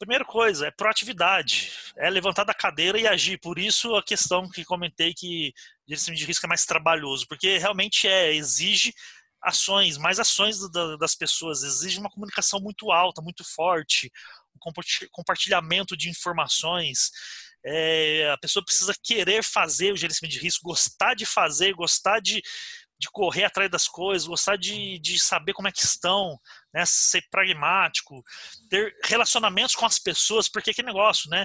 Primeira 0.00 0.24
coisa 0.24 0.66
é 0.66 0.70
proatividade, 0.70 1.72
é 1.94 2.08
levantar 2.08 2.44
da 2.44 2.54
cadeira 2.54 2.98
e 2.98 3.06
agir. 3.06 3.38
Por 3.38 3.58
isso 3.58 3.94
a 3.94 4.02
questão 4.02 4.48
que 4.48 4.64
comentei 4.64 5.12
que 5.12 5.52
gerenciamento 5.86 6.20
de 6.20 6.26
risco 6.26 6.46
é 6.46 6.48
mais 6.48 6.64
trabalhoso, 6.64 7.26
porque 7.28 7.58
realmente 7.58 8.08
é 8.08 8.32
exige 8.34 8.94
ações, 9.42 9.98
mais 9.98 10.18
ações 10.18 10.58
das 10.98 11.14
pessoas, 11.14 11.62
exige 11.62 11.98
uma 11.98 12.08
comunicação 12.08 12.60
muito 12.60 12.90
alta, 12.90 13.20
muito 13.20 13.44
forte, 13.44 14.10
um 14.56 14.72
compartilhamento 15.12 15.94
de 15.94 16.08
informações. 16.08 17.10
É, 17.62 18.30
a 18.32 18.38
pessoa 18.38 18.64
precisa 18.64 18.94
querer 19.02 19.44
fazer 19.44 19.92
o 19.92 19.96
gerenciamento 19.98 20.34
de 20.34 20.42
risco, 20.42 20.64
gostar 20.64 21.12
de 21.12 21.26
fazer, 21.26 21.74
gostar 21.74 22.20
de, 22.20 22.40
de 22.98 23.10
correr 23.12 23.44
atrás 23.44 23.70
das 23.70 23.86
coisas, 23.86 24.26
gostar 24.26 24.56
de, 24.56 24.98
de 24.98 25.20
saber 25.20 25.52
como 25.52 25.68
é 25.68 25.72
que 25.72 25.84
estão, 25.84 26.40
né? 26.72 26.84
ser 26.86 27.22
pragmático, 27.30 28.22
ter 28.68 28.96
relacionamentos 29.04 29.74
com 29.74 29.86
as 29.86 29.98
pessoas, 29.98 30.48
porque 30.48 30.72
que 30.72 30.82
negócio, 30.82 31.28
né? 31.30 31.44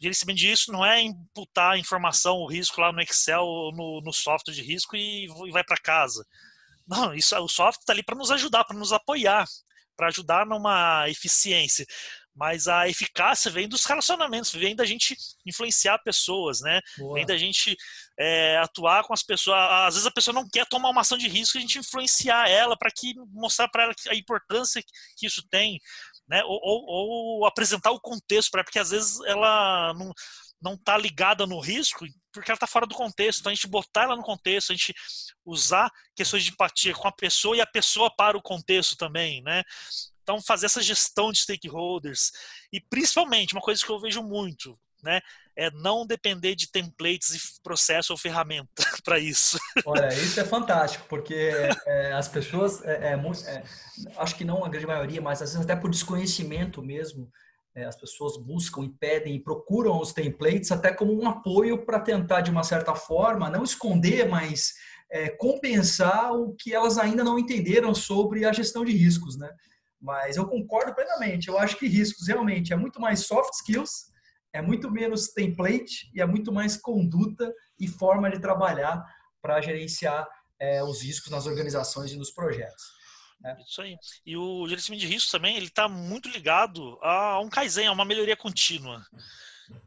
Gerenciamento 0.00 0.40
disso 0.40 0.72
não 0.72 0.84
é 0.84 1.00
imputar 1.00 1.72
a 1.72 1.78
informação, 1.78 2.36
o 2.38 2.46
risco 2.46 2.80
lá 2.80 2.92
no 2.92 3.00
Excel 3.00 3.42
ou 3.42 3.72
no, 3.72 4.00
no 4.02 4.12
software 4.12 4.54
de 4.54 4.62
risco 4.62 4.96
e, 4.96 5.24
e 5.24 5.50
vai 5.50 5.64
para 5.64 5.76
casa. 5.76 6.26
Não, 6.86 7.14
isso, 7.14 7.36
o 7.38 7.48
software 7.48 7.80
está 7.80 7.92
ali 7.92 8.02
para 8.02 8.16
nos 8.16 8.30
ajudar, 8.30 8.64
para 8.64 8.76
nos 8.76 8.92
apoiar, 8.92 9.46
para 9.96 10.08
ajudar 10.08 10.44
numa 10.44 11.08
eficiência 11.08 11.86
mas 12.34 12.66
a 12.66 12.88
eficácia 12.88 13.50
vem 13.50 13.68
dos 13.68 13.84
relacionamentos, 13.84 14.52
vem 14.52 14.74
da 14.74 14.84
gente 14.84 15.16
influenciar 15.46 15.98
pessoas, 15.98 16.60
né? 16.60 16.80
Boa. 16.98 17.14
Vem 17.14 17.26
da 17.26 17.36
gente 17.36 17.76
é, 18.18 18.58
atuar 18.58 19.04
com 19.04 19.14
as 19.14 19.22
pessoas. 19.22 19.56
Às 19.56 19.94
vezes 19.94 20.06
a 20.06 20.10
pessoa 20.10 20.34
não 20.34 20.48
quer 20.48 20.66
tomar 20.66 20.90
uma 20.90 21.02
ação 21.02 21.16
de 21.16 21.28
risco, 21.28 21.58
a 21.58 21.60
gente 21.60 21.78
influenciar 21.78 22.48
ela 22.48 22.76
para 22.76 22.90
que 22.90 23.14
mostrar 23.30 23.68
para 23.68 23.84
ela 23.84 23.94
a 24.08 24.14
importância 24.14 24.82
que 25.16 25.26
isso 25.26 25.42
tem, 25.48 25.80
né? 26.28 26.42
Ou, 26.44 26.60
ou, 26.62 26.84
ou 26.88 27.46
apresentar 27.46 27.92
o 27.92 28.00
contexto 28.00 28.50
para 28.50 28.64
porque 28.64 28.78
às 28.78 28.90
vezes 28.90 29.20
ela 29.26 29.94
não 29.94 30.12
não 30.60 30.74
está 30.74 30.96
ligada 30.96 31.46
no 31.46 31.60
risco 31.60 32.06
porque 32.32 32.50
ela 32.50 32.56
está 32.56 32.66
fora 32.66 32.86
do 32.86 32.94
contexto. 32.94 33.40
Então 33.40 33.52
a 33.52 33.54
gente 33.54 33.68
botar 33.68 34.04
ela 34.04 34.16
no 34.16 34.22
contexto, 34.22 34.72
a 34.72 34.74
gente 34.74 34.94
usar 35.44 35.90
questões 36.16 36.42
de 36.42 36.50
empatia 36.50 36.94
com 36.94 37.06
a 37.06 37.12
pessoa 37.12 37.56
e 37.56 37.60
a 37.60 37.66
pessoa 37.66 38.10
para 38.16 38.36
o 38.36 38.42
contexto 38.42 38.96
também, 38.96 39.42
né? 39.42 39.62
Então, 40.24 40.42
fazer 40.42 40.66
essa 40.66 40.82
gestão 40.82 41.30
de 41.30 41.38
stakeholders 41.38 42.32
e 42.72 42.80
principalmente 42.80 43.52
uma 43.52 43.60
coisa 43.60 43.84
que 43.84 43.92
eu 43.92 44.00
vejo 44.00 44.22
muito, 44.22 44.76
né, 45.02 45.20
é 45.54 45.70
não 45.70 46.06
depender 46.06 46.54
de 46.56 46.70
templates 46.70 47.34
e 47.34 47.62
processo 47.62 48.12
ou 48.12 48.18
ferramenta 48.18 48.68
para 49.04 49.18
isso. 49.18 49.58
Olha, 49.84 50.08
isso 50.08 50.40
é 50.40 50.44
fantástico, 50.44 51.04
porque 51.08 51.34
é, 51.86 52.12
as 52.14 52.26
pessoas, 52.26 52.82
é, 52.82 53.12
é, 53.12 53.14
é, 53.14 53.64
acho 54.16 54.34
que 54.34 54.44
não 54.44 54.64
a 54.64 54.68
grande 54.68 54.86
maioria, 54.86 55.20
mas 55.20 55.42
às 55.42 55.52
vezes 55.52 55.64
até 55.64 55.76
por 55.78 55.90
desconhecimento 55.90 56.82
mesmo, 56.82 57.30
é, 57.76 57.84
as 57.84 57.96
pessoas 57.96 58.36
buscam 58.38 58.84
e 58.84 58.88
pedem 58.88 59.34
e 59.34 59.42
procuram 59.42 60.00
os 60.00 60.12
templates 60.12 60.72
até 60.72 60.92
como 60.92 61.12
um 61.12 61.28
apoio 61.28 61.84
para 61.84 62.00
tentar, 62.00 62.40
de 62.40 62.50
uma 62.50 62.62
certa 62.62 62.94
forma, 62.94 63.50
não 63.50 63.62
esconder, 63.62 64.28
mas 64.28 64.72
é, 65.10 65.28
compensar 65.28 66.32
o 66.32 66.54
que 66.54 66.72
elas 66.72 66.98
ainda 66.98 67.22
não 67.22 67.38
entenderam 67.38 67.94
sobre 67.94 68.44
a 68.44 68.52
gestão 68.52 68.84
de 68.84 68.92
riscos, 68.92 69.36
né? 69.36 69.50
Mas 70.04 70.36
eu 70.36 70.46
concordo 70.46 70.94
plenamente. 70.94 71.48
Eu 71.48 71.58
acho 71.58 71.78
que 71.78 71.88
riscos 71.88 72.28
realmente 72.28 72.74
é 72.74 72.76
muito 72.76 73.00
mais 73.00 73.26
soft 73.26 73.54
skills, 73.54 74.12
é 74.52 74.60
muito 74.60 74.90
menos 74.90 75.28
template 75.28 76.10
e 76.14 76.20
é 76.20 76.26
muito 76.26 76.52
mais 76.52 76.76
conduta 76.76 77.50
e 77.80 77.88
forma 77.88 78.30
de 78.30 78.38
trabalhar 78.38 79.02
para 79.40 79.62
gerenciar 79.62 80.28
é, 80.60 80.84
os 80.84 81.00
riscos 81.00 81.30
nas 81.30 81.46
organizações 81.46 82.12
e 82.12 82.16
nos 82.16 82.30
projetos. 82.30 82.84
Né? 83.40 83.56
Isso 83.66 83.80
aí. 83.80 83.96
E 84.26 84.36
o 84.36 84.68
gerenciamento 84.68 85.06
de 85.06 85.10
riscos 85.10 85.32
também 85.32 85.56
ele 85.56 85.68
está 85.68 85.88
muito 85.88 86.28
ligado 86.28 86.98
a 87.02 87.40
um 87.40 87.48
Kaizen, 87.48 87.86
a 87.86 87.92
uma 87.92 88.04
melhoria 88.04 88.36
contínua. 88.36 89.02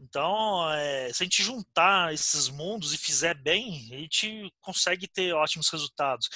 Então, 0.02 0.68
é, 0.74 1.14
se 1.14 1.22
a 1.22 1.26
gente 1.26 1.44
juntar 1.44 2.12
esses 2.12 2.50
mundos 2.50 2.92
e 2.92 2.98
fizer 2.98 3.36
bem, 3.36 3.88
a 3.94 3.98
gente 3.98 4.52
consegue 4.62 5.08
ter 5.08 5.32
ótimos 5.34 5.70
resultados. 5.70 6.28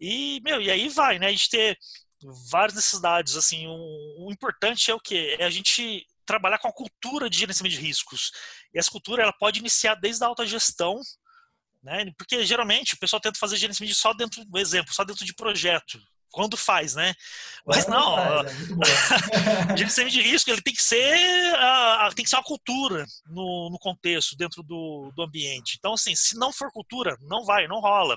E, 0.00 0.40
meu, 0.42 0.60
e 0.60 0.68
aí 0.68 0.88
vai, 0.88 1.20
né? 1.20 1.28
A 1.28 1.30
gente 1.30 1.48
ter 1.48 1.78
várias 2.22 2.74
necessidades. 2.74 3.36
Assim, 3.36 3.66
o, 3.66 4.26
o 4.26 4.32
importante 4.32 4.90
é 4.90 4.94
o 4.94 5.00
que? 5.00 5.36
É 5.38 5.44
a 5.44 5.50
gente 5.50 6.06
trabalhar 6.24 6.58
com 6.58 6.68
a 6.68 6.72
cultura 6.72 7.28
de 7.28 7.38
gerenciamento 7.38 7.76
de 7.76 7.82
riscos. 7.82 8.30
E 8.72 8.78
essa 8.78 8.90
cultura 8.90 9.22
ela 9.22 9.32
pode 9.32 9.58
iniciar 9.58 9.94
desde 9.96 10.22
a 10.22 10.26
alta 10.28 10.46
gestão, 10.46 11.00
né? 11.82 12.12
Porque 12.16 12.44
geralmente 12.44 12.94
o 12.94 12.98
pessoal 12.98 13.20
tenta 13.20 13.38
fazer 13.38 13.56
gerenciamento 13.56 13.98
só 13.98 14.12
dentro, 14.12 14.44
do 14.44 14.58
exemplo, 14.58 14.94
só 14.94 15.04
dentro 15.04 15.24
de 15.24 15.34
projeto. 15.34 15.98
Quando 16.30 16.56
faz, 16.56 16.94
né? 16.94 17.14
Mas 17.66 17.86
não, 17.86 18.16
faz, 18.16 18.46
é 19.72 19.76
gerenciamento 19.76 20.14
de 20.14 20.22
risco 20.22 20.50
ele 20.50 20.62
tem 20.62 20.72
que 20.72 20.82
ser 20.82 21.16
tem 22.14 22.24
que 22.24 22.30
ser 22.30 22.36
uma 22.36 22.42
cultura 22.42 23.04
no, 23.26 23.68
no 23.70 23.78
contexto 23.78 24.36
dentro 24.36 24.62
do, 24.62 25.12
do 25.14 25.22
ambiente. 25.22 25.76
Então 25.78 25.94
assim, 25.94 26.14
se 26.14 26.36
não 26.36 26.52
for 26.52 26.72
cultura, 26.72 27.16
não 27.22 27.44
vai, 27.44 27.66
não 27.66 27.80
rola. 27.80 28.16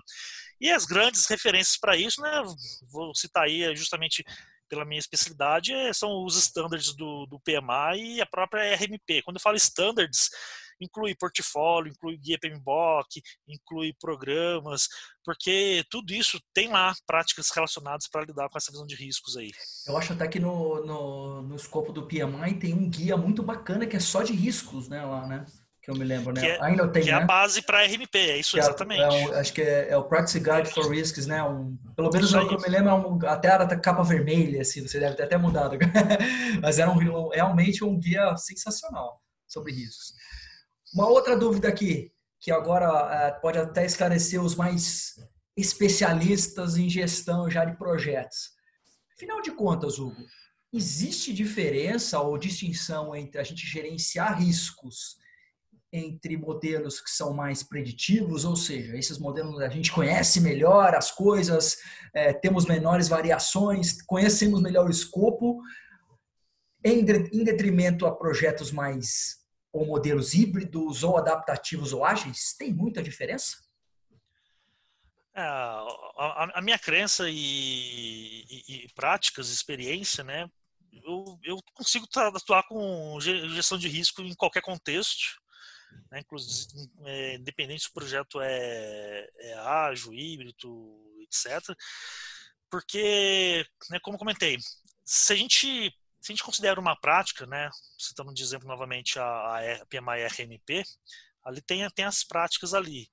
E 0.61 0.71
as 0.71 0.85
grandes 0.85 1.25
referências 1.25 1.77
para 1.77 1.97
isso, 1.97 2.21
né, 2.21 2.41
vou 2.89 3.13
citar 3.13 3.43
aí 3.43 3.63
é 3.63 3.75
justamente 3.75 4.23
pela 4.69 4.85
minha 4.85 4.99
especialidade, 4.99 5.71
é, 5.71 5.93
são 5.93 6.23
os 6.25 6.35
standards 6.35 6.95
do, 6.95 7.27
do 7.27 7.39
PMA 7.39 7.95
e 7.95 8.21
a 8.21 8.25
própria 8.25 8.75
RMP. 8.75 9.21
Quando 9.23 9.37
eu 9.37 9.41
falo 9.41 9.55
standards, 9.55 10.29
inclui 10.83 11.15
portfólio, 11.15 11.91
inclui 11.91 12.17
guia 12.17 12.37
PMBOK, 12.39 13.21
inclui 13.47 13.93
programas, 13.99 14.87
porque 15.23 15.83
tudo 15.89 16.13
isso 16.13 16.39
tem 16.53 16.69
lá 16.69 16.93
práticas 17.05 17.49
relacionadas 17.49 18.07
para 18.07 18.25
lidar 18.25 18.49
com 18.49 18.57
essa 18.57 18.71
visão 18.71 18.85
de 18.85 18.95
riscos 18.95 19.37
aí. 19.37 19.51
Eu 19.87 19.97
acho 19.97 20.13
até 20.13 20.27
que 20.27 20.39
no, 20.39 20.85
no, 20.85 21.41
no 21.43 21.55
escopo 21.55 21.91
do 21.91 22.05
PMI 22.05 22.59
tem 22.59 22.73
um 22.73 22.89
guia 22.89 23.17
muito 23.17 23.41
bacana 23.41 23.87
que 23.87 23.95
é 23.95 23.99
só 23.99 24.21
de 24.23 24.33
riscos, 24.33 24.87
né, 24.89 25.03
lá, 25.03 25.25
né? 25.27 25.45
que 25.83 25.91
eu 25.91 25.95
me 25.95 26.05
lembro, 26.05 26.33
né? 26.33 26.39
Que 26.39 26.47
é, 26.47 26.63
Ainda 26.63 26.87
tem, 26.87 27.03
que 27.03 27.09
né? 27.09 27.15
é 27.15 27.17
a 27.17 27.19
né? 27.19 27.25
base 27.25 27.61
para 27.61 27.83
RMP, 27.83 28.15
é 28.15 28.37
isso 28.37 28.51
que 28.51 28.57
é 28.57 28.61
exatamente. 28.61 29.01
É, 29.01 29.09
um, 29.09 29.33
acho 29.33 29.53
que 29.53 29.61
é, 29.61 29.89
é, 29.89 29.97
o 29.97 30.03
Practice 30.05 30.39
Guide 30.39 30.69
for 30.69 30.89
Risks, 30.89 31.27
né? 31.27 31.43
Um, 31.43 31.77
pelo 31.93 32.09
menos 32.09 32.33
o 32.33 32.47
que 32.47 32.55
eu 32.55 32.61
me 32.61 32.69
lembro, 32.69 32.89
é 32.89 32.93
um, 32.93 33.19
até 33.27 33.49
era 33.49 33.67
capa 33.77 34.01
vermelha, 34.01 34.61
assim, 34.61 34.87
você 34.87 34.97
deve 34.97 35.17
ter 35.17 35.23
até 35.23 35.37
mudado. 35.37 35.77
Mas 36.63 36.79
era 36.79 36.89
um, 36.89 37.27
realmente 37.27 37.83
um 37.83 37.99
guia 37.99 38.33
sensacional 38.37 39.21
sobre 39.45 39.73
riscos. 39.73 40.13
Uma 40.93 41.07
outra 41.07 41.35
dúvida 41.35 41.67
aqui, 41.67 42.11
que 42.39 42.51
agora 42.51 42.85
é, 43.11 43.31
pode 43.31 43.57
até 43.57 43.83
esclarecer 43.83 44.41
os 44.41 44.55
mais 44.55 45.15
especialistas 45.57 46.77
em 46.77 46.87
gestão 46.87 47.49
já 47.49 47.65
de 47.65 47.75
projetos. 47.77 48.51
Afinal 49.15 49.41
de 49.41 49.51
contas, 49.51 49.97
Hugo, 49.97 50.23
existe 50.71 51.33
diferença 51.33 52.19
ou 52.19 52.37
distinção 52.37 53.15
entre 53.15 53.39
a 53.39 53.43
gente 53.43 53.65
gerenciar 53.65 54.39
riscos 54.39 55.17
entre 55.91 56.35
modelos 56.35 56.99
que 56.99 57.09
são 57.09 57.33
mais 57.33 57.61
preditivos, 57.61 58.45
ou 58.45 58.55
seja, 58.55 58.97
esses 58.97 59.19
modelos 59.19 59.61
a 59.61 59.69
gente 59.69 59.91
conhece 59.91 60.41
melhor 60.41 60.95
as 60.95 61.11
coisas, 61.11 61.77
é, 62.15 62.33
temos 62.33 62.65
menores 62.65 63.07
variações, 63.07 64.01
conhecemos 64.01 64.59
melhor 64.59 64.87
o 64.87 64.91
escopo, 64.91 65.61
em, 66.83 66.99
em 67.31 67.43
detrimento 67.43 68.07
a 68.07 68.15
projetos 68.15 68.71
mais 68.71 69.42
ou 69.73 69.85
modelos 69.85 70.33
híbridos 70.33 71.03
ou 71.03 71.17
adaptativos 71.17 71.91
ou 71.91 72.05
ágeis? 72.05 72.53
Tem 72.57 72.71
muita 72.71 73.03
diferença? 73.03 73.57
É, 75.35 75.41
a, 75.41 76.51
a, 76.55 76.61
minha 76.61 76.79
crença 76.79 77.27
e, 77.27 78.45
e, 78.49 78.63
e, 78.67 78.93
práticas, 78.93 79.49
experiência, 79.49 80.23
né? 80.23 80.47
Eu, 80.91 81.39
eu 81.43 81.57
consigo 81.73 82.07
atuar 82.15 82.63
com 82.67 83.19
gestão 83.19 83.77
de 83.77 83.89
risco 83.89 84.21
em 84.21 84.35
qualquer 84.35 84.61
contexto 84.61 85.43
né? 86.11 86.19
Inclusive, 86.19 86.89
é, 87.05 87.35
independente 87.35 87.83
se 87.83 87.89
o 87.89 87.93
projeto 87.93 88.41
é, 88.41 89.29
é 89.39 89.53
ágil, 89.55 90.13
híbrido, 90.13 91.17
etc. 91.21 91.75
Porque, 92.69 93.65
né, 93.89 93.99
como 94.01 94.17
comentei, 94.17 94.57
se 95.03 95.33
a 95.33 95.35
gente 95.35 95.91
se 96.23 96.31
a 96.31 96.35
gente 96.35 96.43
considera 96.43 96.79
uma 96.79 96.95
prática, 96.95 97.45
né, 97.45 97.69
citando 97.99 98.33
de 98.33 98.41
exemplo 98.41 98.65
novamente 98.65 99.19
a, 99.19 99.23
a 99.25 99.85
PMI 99.87 100.25
RMP, 100.25 100.81
ali 101.43 101.61
tem, 101.61 101.87
tem 101.89 102.05
as 102.05 102.23
práticas 102.23 102.73
ali. 102.73 103.09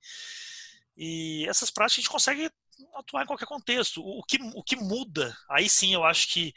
E 0.95 1.45
essas 1.49 1.69
práticas 1.69 1.97
a 1.97 2.01
gente 2.01 2.09
consegue 2.09 2.49
atuar 2.95 3.23
em 3.23 3.27
qualquer 3.27 3.45
contexto. 3.45 4.01
O, 4.01 4.19
o, 4.19 4.23
que, 4.23 4.37
o 4.55 4.63
que 4.63 4.77
muda, 4.77 5.35
aí 5.49 5.67
sim 5.67 5.93
eu 5.93 6.05
acho 6.05 6.29
que 6.29 6.53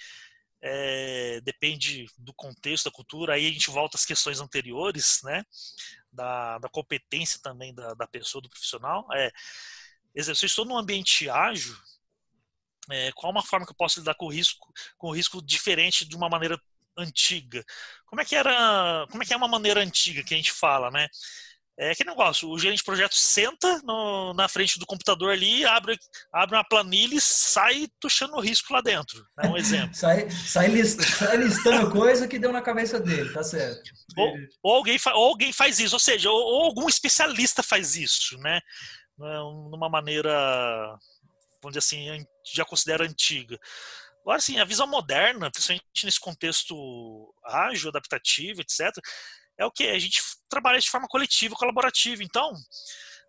é, 0.62 1.40
depende 1.40 2.06
do 2.16 2.32
contexto, 2.32 2.84
da 2.84 2.92
cultura, 2.92 3.34
aí 3.34 3.48
a 3.48 3.52
gente 3.52 3.70
volta 3.70 3.96
às 3.96 4.06
questões 4.06 4.40
anteriores, 4.40 5.22
né? 5.24 5.44
Da, 6.12 6.58
da 6.58 6.68
competência 6.68 7.40
também 7.42 7.74
da, 7.74 7.94
da 7.94 8.06
pessoa, 8.06 8.40
do 8.40 8.48
profissional. 8.48 9.08
É, 9.12 9.32
eu 10.14 10.32
estou 10.32 10.64
num 10.64 10.78
ambiente 10.78 11.28
ágil, 11.28 11.76
é, 12.90 13.10
qual 13.12 13.32
uma 13.32 13.42
forma 13.42 13.66
que 13.66 13.72
eu 13.72 13.76
posso 13.76 14.00
lidar 14.00 14.14
com 14.14 14.26
o 14.26 14.32
risco, 14.32 14.72
com 14.96 15.08
o 15.08 15.12
risco 15.12 15.42
diferente 15.44 16.04
de 16.04 16.16
uma 16.16 16.28
maneira 16.28 16.60
antiga? 16.96 17.64
Como 18.06 18.20
é 18.20 18.24
que 18.24 18.36
era, 18.36 19.06
como 19.10 19.22
é 19.22 19.26
que 19.26 19.32
é 19.32 19.36
uma 19.36 19.48
maneira 19.48 19.80
antiga 19.80 20.22
que 20.22 20.34
a 20.34 20.36
gente 20.36 20.52
fala, 20.52 20.90
né? 20.90 21.08
É 21.76 21.92
que 21.92 22.04
negócio, 22.04 22.48
o 22.48 22.56
gerente 22.56 22.78
de 22.78 22.84
projeto 22.84 23.16
senta 23.16 23.80
no, 23.82 24.32
na 24.34 24.46
frente 24.48 24.78
do 24.78 24.86
computador 24.86 25.32
ali, 25.32 25.64
abre, 25.64 25.98
abre 26.32 26.54
uma 26.54 26.62
planilha 26.62 27.16
e 27.16 27.20
sai 27.20 27.88
tuxando 27.98 28.36
o 28.36 28.40
risco 28.40 28.72
lá 28.72 28.80
dentro. 28.80 29.26
É 29.42 29.48
um 29.48 29.56
exemplo. 29.56 29.90
sai, 29.94 30.30
sai, 30.30 30.68
listando 30.68 31.90
coisa 31.90 32.28
que 32.28 32.38
deu 32.38 32.52
na 32.52 32.62
cabeça 32.62 33.00
dele, 33.00 33.32
tá 33.32 33.42
certo. 33.42 33.90
Ou, 34.16 34.34
ou 34.62 34.76
alguém, 34.76 34.96
ou 35.14 35.30
alguém 35.30 35.52
faz 35.52 35.80
isso, 35.80 35.96
ou 35.96 36.00
seja, 36.00 36.30
ou, 36.30 36.36
ou, 36.38 36.64
algum 36.66 36.88
especialista 36.88 37.60
faz 37.60 37.96
isso, 37.96 38.38
né? 38.38 38.60
Numa 39.18 39.88
maneira, 39.88 40.96
vamos 41.64 41.76
dizer 41.76 41.78
assim, 41.78 42.26
já 42.52 42.64
considera 42.64 43.04
antiga. 43.04 43.58
Agora, 44.20 44.40
sim, 44.40 44.58
a 44.58 44.64
visão 44.64 44.86
moderna, 44.86 45.50
principalmente 45.50 46.04
nesse 46.04 46.20
contexto 46.20 47.34
ágil, 47.44 47.90
adaptativo, 47.90 48.60
etc., 48.60 48.90
é 49.58 49.64
o 49.64 49.70
que? 49.70 49.84
A 49.84 49.98
gente 49.98 50.20
trabalha 50.48 50.80
de 50.80 50.90
forma 50.90 51.06
coletiva, 51.06 51.54
colaborativa. 51.54 52.22
Então, 52.22 52.52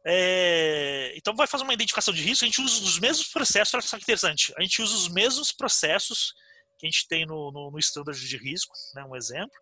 é, 0.05 1.13
então 1.15 1.35
vai 1.35 1.47
fazer 1.47 1.63
uma 1.63 1.73
identificação 1.73 2.13
de 2.13 2.21
risco, 2.21 2.45
a 2.45 2.47
gente 2.47 2.61
usa 2.61 2.83
os 2.83 2.99
mesmos 2.99 3.27
processos, 3.27 3.73
olha 3.73 3.83
só 3.83 3.97
que 3.97 4.03
interessante, 4.03 4.53
a 4.57 4.61
gente 4.61 4.81
usa 4.81 4.95
os 4.95 5.09
mesmos 5.09 5.51
processos 5.51 6.33
que 6.77 6.85
a 6.85 6.89
gente 6.89 7.07
tem 7.07 7.25
no, 7.25 7.51
no, 7.51 7.71
no 7.71 7.79
standard 7.79 8.19
de 8.19 8.37
risco, 8.37 8.73
né, 8.93 9.03
um 9.03 9.15
exemplo. 9.15 9.57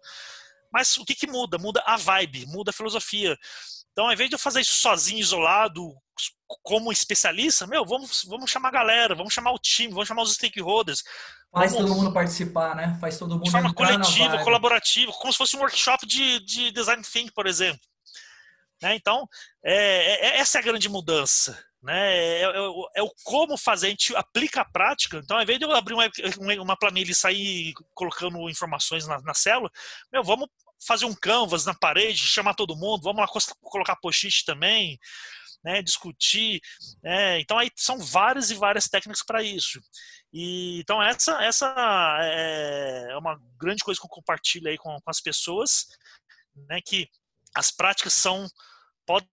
Mas 0.71 0.97
o 0.97 1.05
que, 1.05 1.15
que 1.15 1.27
muda? 1.27 1.57
Muda 1.57 1.81
a 1.85 1.95
vibe, 1.95 2.47
muda 2.47 2.71
a 2.71 2.73
filosofia. 2.73 3.37
Então, 3.93 4.07
ao 4.07 4.13
invés 4.13 4.27
de 4.29 4.35
eu 4.35 4.39
fazer 4.39 4.61
isso 4.61 4.75
sozinho, 4.75 5.19
isolado, 5.19 5.95
como 6.63 6.91
especialista, 6.91 7.65
meu, 7.65 7.85
vamos, 7.85 8.25
vamos 8.27 8.49
chamar 8.49 8.69
a 8.69 8.73
galera, 8.73 9.15
vamos 9.15 9.33
chamar 9.33 9.51
o 9.51 9.59
time, 9.59 9.93
vamos 9.93 10.07
chamar 10.07 10.23
os 10.23 10.33
stakeholders. 10.33 11.03
Faz 11.51 11.71
vamos, 11.71 11.87
todo 11.87 11.97
mundo 11.97 12.13
participar, 12.13 12.75
né? 12.75 12.97
Faz 12.99 13.17
todo 13.17 13.35
mundo 13.35 13.43
De 13.43 13.51
forma 13.51 13.73
coletiva, 13.73 14.43
colaborativa, 14.43 15.11
como 15.13 15.31
se 15.31 15.37
fosse 15.37 15.55
um 15.55 15.59
workshop 15.59 16.05
de, 16.07 16.39
de 16.39 16.71
design 16.71 17.03
thinking, 17.03 17.31
por 17.33 17.45
exemplo. 17.45 17.81
Né? 18.81 18.95
Então, 18.95 19.27
é, 19.63 20.27
é, 20.27 20.37
essa 20.39 20.57
é 20.57 20.61
a 20.61 20.63
grande 20.63 20.89
mudança. 20.89 21.57
Né? 21.81 22.15
É, 22.15 22.41
é, 22.43 22.47
é, 22.95 23.01
o 23.03 23.11
como 23.23 23.57
fazer, 23.57 23.87
a 23.87 23.89
gente 23.91 24.15
aplica 24.15 24.61
a 24.61 24.65
prática. 24.65 25.17
Então, 25.17 25.37
ao 25.37 25.43
invés 25.43 25.59
de 25.59 25.65
eu 25.65 25.71
abrir 25.71 25.93
uma, 25.93 26.09
uma 26.61 26.77
planilha 26.77 27.11
e 27.11 27.15
sair 27.15 27.73
colocando 27.93 28.49
informações 28.49 29.07
na, 29.07 29.21
na 29.21 29.33
célula, 29.33 29.69
meu, 30.11 30.23
vamos 30.23 30.49
fazer 30.85 31.05
um 31.05 31.15
canvas 31.15 31.65
na 31.65 31.73
parede, 31.73 32.17
chamar 32.17 32.53
todo 32.53 32.75
mundo, 32.75 33.03
vamos 33.03 33.21
lá 33.21 33.27
colocar 33.61 33.95
post-it 33.97 34.45
também, 34.45 34.99
né, 35.63 35.81
discutir. 35.81 36.61
Né, 37.01 37.39
então 37.39 37.57
aí 37.57 37.69
são 37.75 37.97
várias 37.99 38.51
e 38.51 38.55
várias 38.55 38.87
técnicas 38.87 39.23
para 39.25 39.41
isso. 39.43 39.79
E, 40.31 40.79
então 40.79 41.01
essa, 41.01 41.43
essa 41.43 41.73
é, 42.21 43.07
é 43.11 43.17
uma 43.17 43.39
grande 43.59 43.83
coisa 43.83 43.99
que 43.99 44.05
eu 44.05 44.09
compartilho 44.09 44.67
aí 44.67 44.77
com, 44.77 44.95
com 44.99 45.09
as 45.09 45.21
pessoas, 45.21 45.87
né, 46.69 46.79
que 46.85 47.07
as 47.55 47.71
práticas 47.71 48.13
são 48.13 48.47
podem 49.05 49.29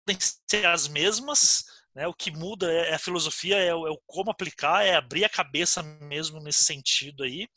ser 0.49 0.65
as 0.67 0.87
mesmas, 0.87 1.65
né, 1.95 2.07
o 2.07 2.15
que 2.15 2.31
muda 2.31 2.71
é 2.71 2.95
a 2.95 2.99
filosofia, 2.99 3.57
é 3.57 3.75
o, 3.75 3.87
é 3.87 3.91
o 3.91 4.00
como 4.07 4.31
aplicar, 4.31 4.85
é 4.85 4.95
abrir 4.95 5.25
a 5.25 5.29
cabeça 5.31 5.83
mesmo 5.83 6.41
nesse 6.41 6.65
sentido 6.65 7.25
aí. 7.25 7.49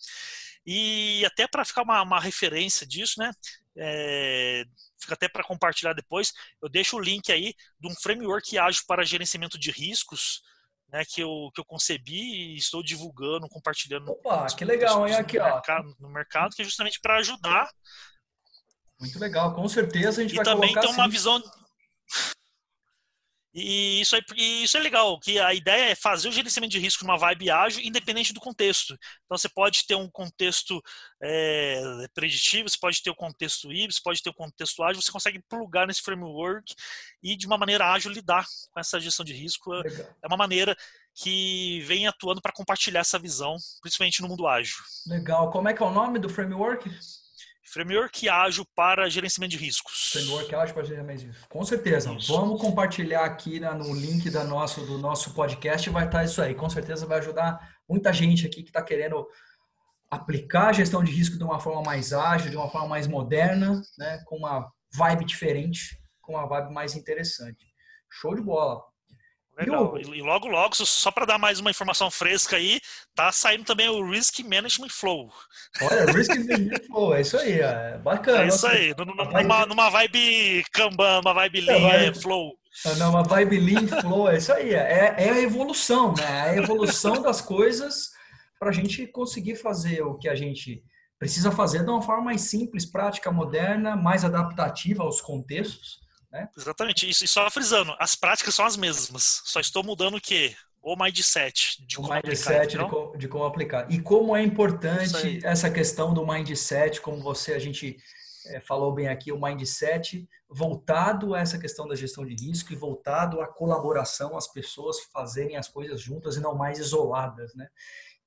E 0.65 1.25
até 1.25 1.47
para 1.47 1.65
ficar 1.65 1.83
uma, 1.83 2.01
uma, 2.01 2.19
referência 2.19 2.85
disso, 2.85 3.15
né? 3.17 3.31
É, 3.77 4.63
fica 4.99 5.13
até 5.13 5.29
para 5.29 5.43
compartilhar 5.43 5.93
depois. 5.93 6.33
Eu 6.61 6.69
deixo 6.69 6.97
o 6.97 6.99
link 6.99 7.31
aí 7.31 7.53
de 7.79 7.87
um 7.87 7.95
framework 7.95 8.57
ágil 8.57 8.83
para 8.87 9.05
gerenciamento 9.05 9.57
de 9.57 9.71
riscos, 9.71 10.41
né, 10.91 11.03
que 11.05 11.21
eu, 11.21 11.51
que 11.53 11.61
eu 11.61 11.65
concebi 11.65 12.53
e 12.53 12.57
estou 12.57 12.83
divulgando, 12.83 13.47
compartilhando. 13.47 14.11
Opa, 14.11 14.47
que 14.47 14.65
legal, 14.65 15.07
hein? 15.07 15.15
Aqui, 15.15 15.37
no 15.37 15.45
ó. 15.45 15.53
Mercado, 15.53 15.95
no 15.99 16.09
mercado, 16.09 16.55
que 16.55 16.61
é 16.61 16.65
justamente 16.65 16.99
para 16.99 17.17
ajudar. 17.17 17.69
Muito 18.99 19.17
legal, 19.17 19.53
com 19.53 19.67
certeza 19.67 20.19
a 20.19 20.23
gente 20.23 20.33
e 20.33 20.35
vai 20.35 20.45
também 20.45 20.73
colocar. 20.73 20.87
tem 20.87 20.97
uma 20.97 21.07
visão 21.07 21.41
e 23.53 24.01
isso 24.01 24.15
é, 24.15 24.19
isso 24.35 24.77
é 24.77 24.79
legal, 24.79 25.19
que 25.19 25.39
a 25.39 25.53
ideia 25.53 25.91
é 25.91 25.95
fazer 25.95 26.29
o 26.29 26.31
gerenciamento 26.31 26.71
de 26.71 26.79
risco 26.79 27.03
numa 27.03 27.17
vibe 27.17 27.49
ágil, 27.49 27.83
independente 27.83 28.31
do 28.31 28.39
contexto. 28.39 28.93
Então, 29.25 29.37
você 29.37 29.49
pode 29.49 29.87
ter 29.87 29.95
um 29.95 30.09
contexto 30.09 30.81
é, 31.21 32.07
preditivo, 32.13 32.69
você 32.69 32.77
pode 32.79 33.01
ter 33.01 33.09
o 33.09 33.13
um 33.13 33.15
contexto 33.15 33.71
híbrido, 33.71 33.93
você 33.93 34.01
pode 34.03 34.21
ter 34.21 34.29
o 34.29 34.33
um 34.33 34.35
contexto 34.35 34.83
ágil, 34.83 35.01
você 35.01 35.11
consegue 35.11 35.41
plugar 35.49 35.87
nesse 35.87 36.01
framework 36.01 36.75
e, 37.23 37.35
de 37.35 37.47
uma 37.47 37.57
maneira 37.57 37.91
ágil, 37.91 38.11
lidar 38.11 38.45
com 38.71 38.79
essa 38.79 38.99
gestão 38.99 39.25
de 39.25 39.33
risco. 39.33 39.71
Legal. 39.71 40.15
É 40.23 40.27
uma 40.27 40.37
maneira 40.37 40.77
que 41.15 41.81
vem 41.81 42.07
atuando 42.07 42.41
para 42.41 42.53
compartilhar 42.53 42.99
essa 42.99 43.17
visão, 43.17 43.55
principalmente 43.81 44.21
no 44.21 44.27
mundo 44.27 44.47
ágil. 44.47 44.77
Legal. 45.07 45.49
Como 45.49 45.67
é 45.67 45.73
que 45.73 45.81
é 45.81 45.85
o 45.85 45.91
nome 45.91 46.19
do 46.19 46.29
framework? 46.29 46.89
Framework 47.71 48.27
ágil 48.27 48.65
para 48.75 49.07
gerenciamento 49.09 49.51
de 49.51 49.63
riscos. 49.63 50.09
Framework 50.11 50.55
ágil 50.55 50.73
para 50.73 50.83
gerenciamento 50.83 51.19
de 51.19 51.27
riscos. 51.27 51.45
Com 51.47 51.63
certeza. 51.63 52.13
Isso. 52.13 52.33
Vamos 52.33 52.59
compartilhar 52.59 53.23
aqui 53.23 53.59
né, 53.59 53.71
no 53.71 53.93
link 53.93 54.29
da 54.31 54.43
nosso, 54.43 54.85
do 54.85 54.97
nosso 54.97 55.35
podcast, 55.35 55.87
vai 55.91 56.05
estar 56.05 56.23
isso 56.23 56.41
aí. 56.41 56.55
Com 56.55 56.69
certeza 56.69 57.05
vai 57.05 57.19
ajudar 57.19 57.59
muita 57.87 58.11
gente 58.11 58.47
aqui 58.47 58.63
que 58.63 58.69
está 58.69 58.81
querendo 58.81 59.27
aplicar 60.09 60.69
a 60.69 60.73
gestão 60.73 61.03
de 61.03 61.11
risco 61.11 61.37
de 61.37 61.43
uma 61.43 61.59
forma 61.59 61.83
mais 61.83 62.11
ágil, 62.11 62.49
de 62.49 62.57
uma 62.57 62.69
forma 62.69 62.87
mais 62.87 63.07
moderna, 63.07 63.79
né, 63.97 64.19
com 64.25 64.37
uma 64.37 64.71
vibe 64.95 65.23
diferente, 65.25 66.01
com 66.21 66.33
uma 66.33 66.47
vibe 66.47 66.73
mais 66.73 66.95
interessante. 66.95 67.67
Show 68.09 68.33
de 68.33 68.41
bola. 68.41 68.81
Legal. 69.59 69.97
E 69.99 70.21
logo, 70.21 70.47
logo, 70.47 70.73
só 70.73 71.11
para 71.11 71.25
dar 71.25 71.37
mais 71.37 71.59
uma 71.59 71.69
informação 71.69 72.09
fresca 72.09 72.55
aí, 72.55 72.79
tá 73.13 73.29
saindo 73.29 73.65
também 73.65 73.89
o 73.89 74.09
Risk 74.09 74.39
Management 74.39 74.89
Flow. 74.89 75.29
Olha, 75.81 76.05
Risk 76.05 76.29
Management 76.29 76.87
Flow, 76.87 77.13
é 77.13 77.21
isso 77.21 77.37
aí, 77.37 77.59
é 77.59 77.97
bacana. 77.97 78.43
É 78.43 78.47
isso 78.47 78.65
aí, 78.65 78.95
numa, 78.97 79.65
numa 79.65 79.89
vibe 79.89 80.63
Kanban, 80.71 81.19
uma 81.19 81.33
vibe 81.33 81.61
Lean 81.61 81.89
é, 81.89 82.05
vibe... 82.05 82.21
Flow. 82.21 82.57
Ah, 82.85 82.95
não, 82.95 83.09
uma 83.09 83.23
vibe 83.23 83.59
Lean 83.59 83.87
Flow, 83.87 84.29
é 84.29 84.37
isso 84.37 84.53
aí, 84.53 84.73
é, 84.73 85.15
é 85.17 85.29
a 85.29 85.41
evolução, 85.41 86.13
né? 86.13 86.47
É 86.47 86.49
a 86.51 86.55
evolução 86.55 87.21
das 87.21 87.41
coisas 87.41 88.11
para 88.57 88.69
a 88.69 88.73
gente 88.73 89.07
conseguir 89.07 89.57
fazer 89.57 90.01
o 90.03 90.17
que 90.17 90.29
a 90.29 90.35
gente 90.35 90.81
precisa 91.17 91.51
fazer 91.51 91.83
de 91.83 91.89
uma 91.89 92.01
forma 92.01 92.23
mais 92.25 92.41
simples, 92.41 92.85
prática, 92.85 93.29
moderna, 93.29 93.97
mais 93.97 94.23
adaptativa 94.23 95.03
aos 95.03 95.19
contextos 95.19 95.99
né? 96.31 96.49
Exatamente. 96.57 97.09
Isso, 97.09 97.25
e 97.25 97.27
só 97.27 97.49
frisando, 97.49 97.95
as 97.99 98.15
práticas 98.15 98.55
são 98.55 98.65
as 98.65 98.77
mesmas. 98.77 99.41
Só 99.45 99.59
estou 99.59 99.83
mudando 99.83 100.17
o 100.17 100.21
quê? 100.21 100.55
O 100.81 100.95
mindset 100.95 101.85
de 101.85 101.99
o 101.99 102.03
como 102.03 102.13
mindset 102.13 102.77
aplicar. 102.77 102.83
De, 102.85 102.89
como, 102.89 103.17
de 103.17 103.27
como 103.27 103.43
aplicar. 103.43 103.91
E 103.91 104.01
como 104.01 104.35
é 104.35 104.41
importante 104.41 105.39
essa 105.43 105.69
questão 105.69 106.13
do 106.13 106.25
mindset, 106.25 107.01
como 107.01 107.21
você, 107.21 107.53
a 107.53 107.59
gente 107.59 107.97
é, 108.47 108.61
falou 108.61 108.93
bem 108.93 109.07
aqui, 109.07 109.31
o 109.31 109.39
mindset 109.39 110.27
voltado 110.49 111.35
a 111.35 111.41
essa 111.41 111.59
questão 111.59 111.87
da 111.87 111.95
gestão 111.95 112.25
de 112.25 112.33
risco 112.33 112.71
e 112.71 112.75
voltado 112.75 113.41
à 113.41 113.47
colaboração, 113.47 114.37
as 114.37 114.47
pessoas 114.47 114.99
fazerem 115.13 115.57
as 115.57 115.67
coisas 115.67 116.01
juntas 116.01 116.37
e 116.37 116.39
não 116.39 116.55
mais 116.55 116.79
isoladas, 116.79 117.53
né? 117.53 117.67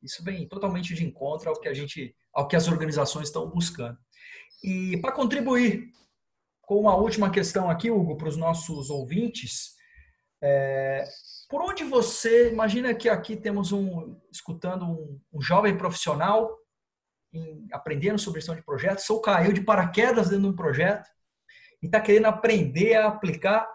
Isso 0.02 0.22
vem 0.22 0.46
totalmente 0.48 0.94
de 0.94 1.04
encontro 1.04 1.48
ao 1.48 1.60
que 1.60 1.68
a 1.68 1.74
gente, 1.74 2.14
ao 2.32 2.46
que 2.48 2.56
as 2.56 2.68
organizações 2.68 3.28
estão 3.28 3.48
buscando. 3.48 3.96
E 4.62 4.98
para 5.00 5.12
contribuir 5.12 5.92
com 6.72 6.80
uma 6.80 6.96
última 6.96 7.30
questão 7.30 7.68
aqui, 7.68 7.90
Hugo, 7.90 8.16
para 8.16 8.30
os 8.30 8.37
nossos 8.38 8.88
ouvintes. 8.88 9.74
É, 10.42 11.04
por 11.46 11.61
onde 11.61 11.85
você, 11.85 12.50
imagina 12.50 12.94
que 12.94 13.11
aqui 13.11 13.37
temos 13.37 13.72
um, 13.72 14.18
escutando 14.32 14.87
um, 14.87 15.20
um 15.35 15.42
jovem 15.42 15.76
profissional 15.76 16.50
em, 17.30 17.66
aprendendo 17.72 18.18
sobre 18.18 18.40
gestão 18.40 18.56
de 18.56 18.64
projetos, 18.64 19.08
ou 19.11 19.20
caiu 19.20 19.52
de 19.52 19.61
paraquedas 19.61 20.30
dentro 20.30 20.44
de 20.44 20.48
um 20.48 20.56
projeto 20.56 21.06
e 21.82 21.87
está 21.87 22.00
querendo 22.00 22.24
aprender 22.24 22.94
a 22.94 23.08
aplicar 23.08 23.68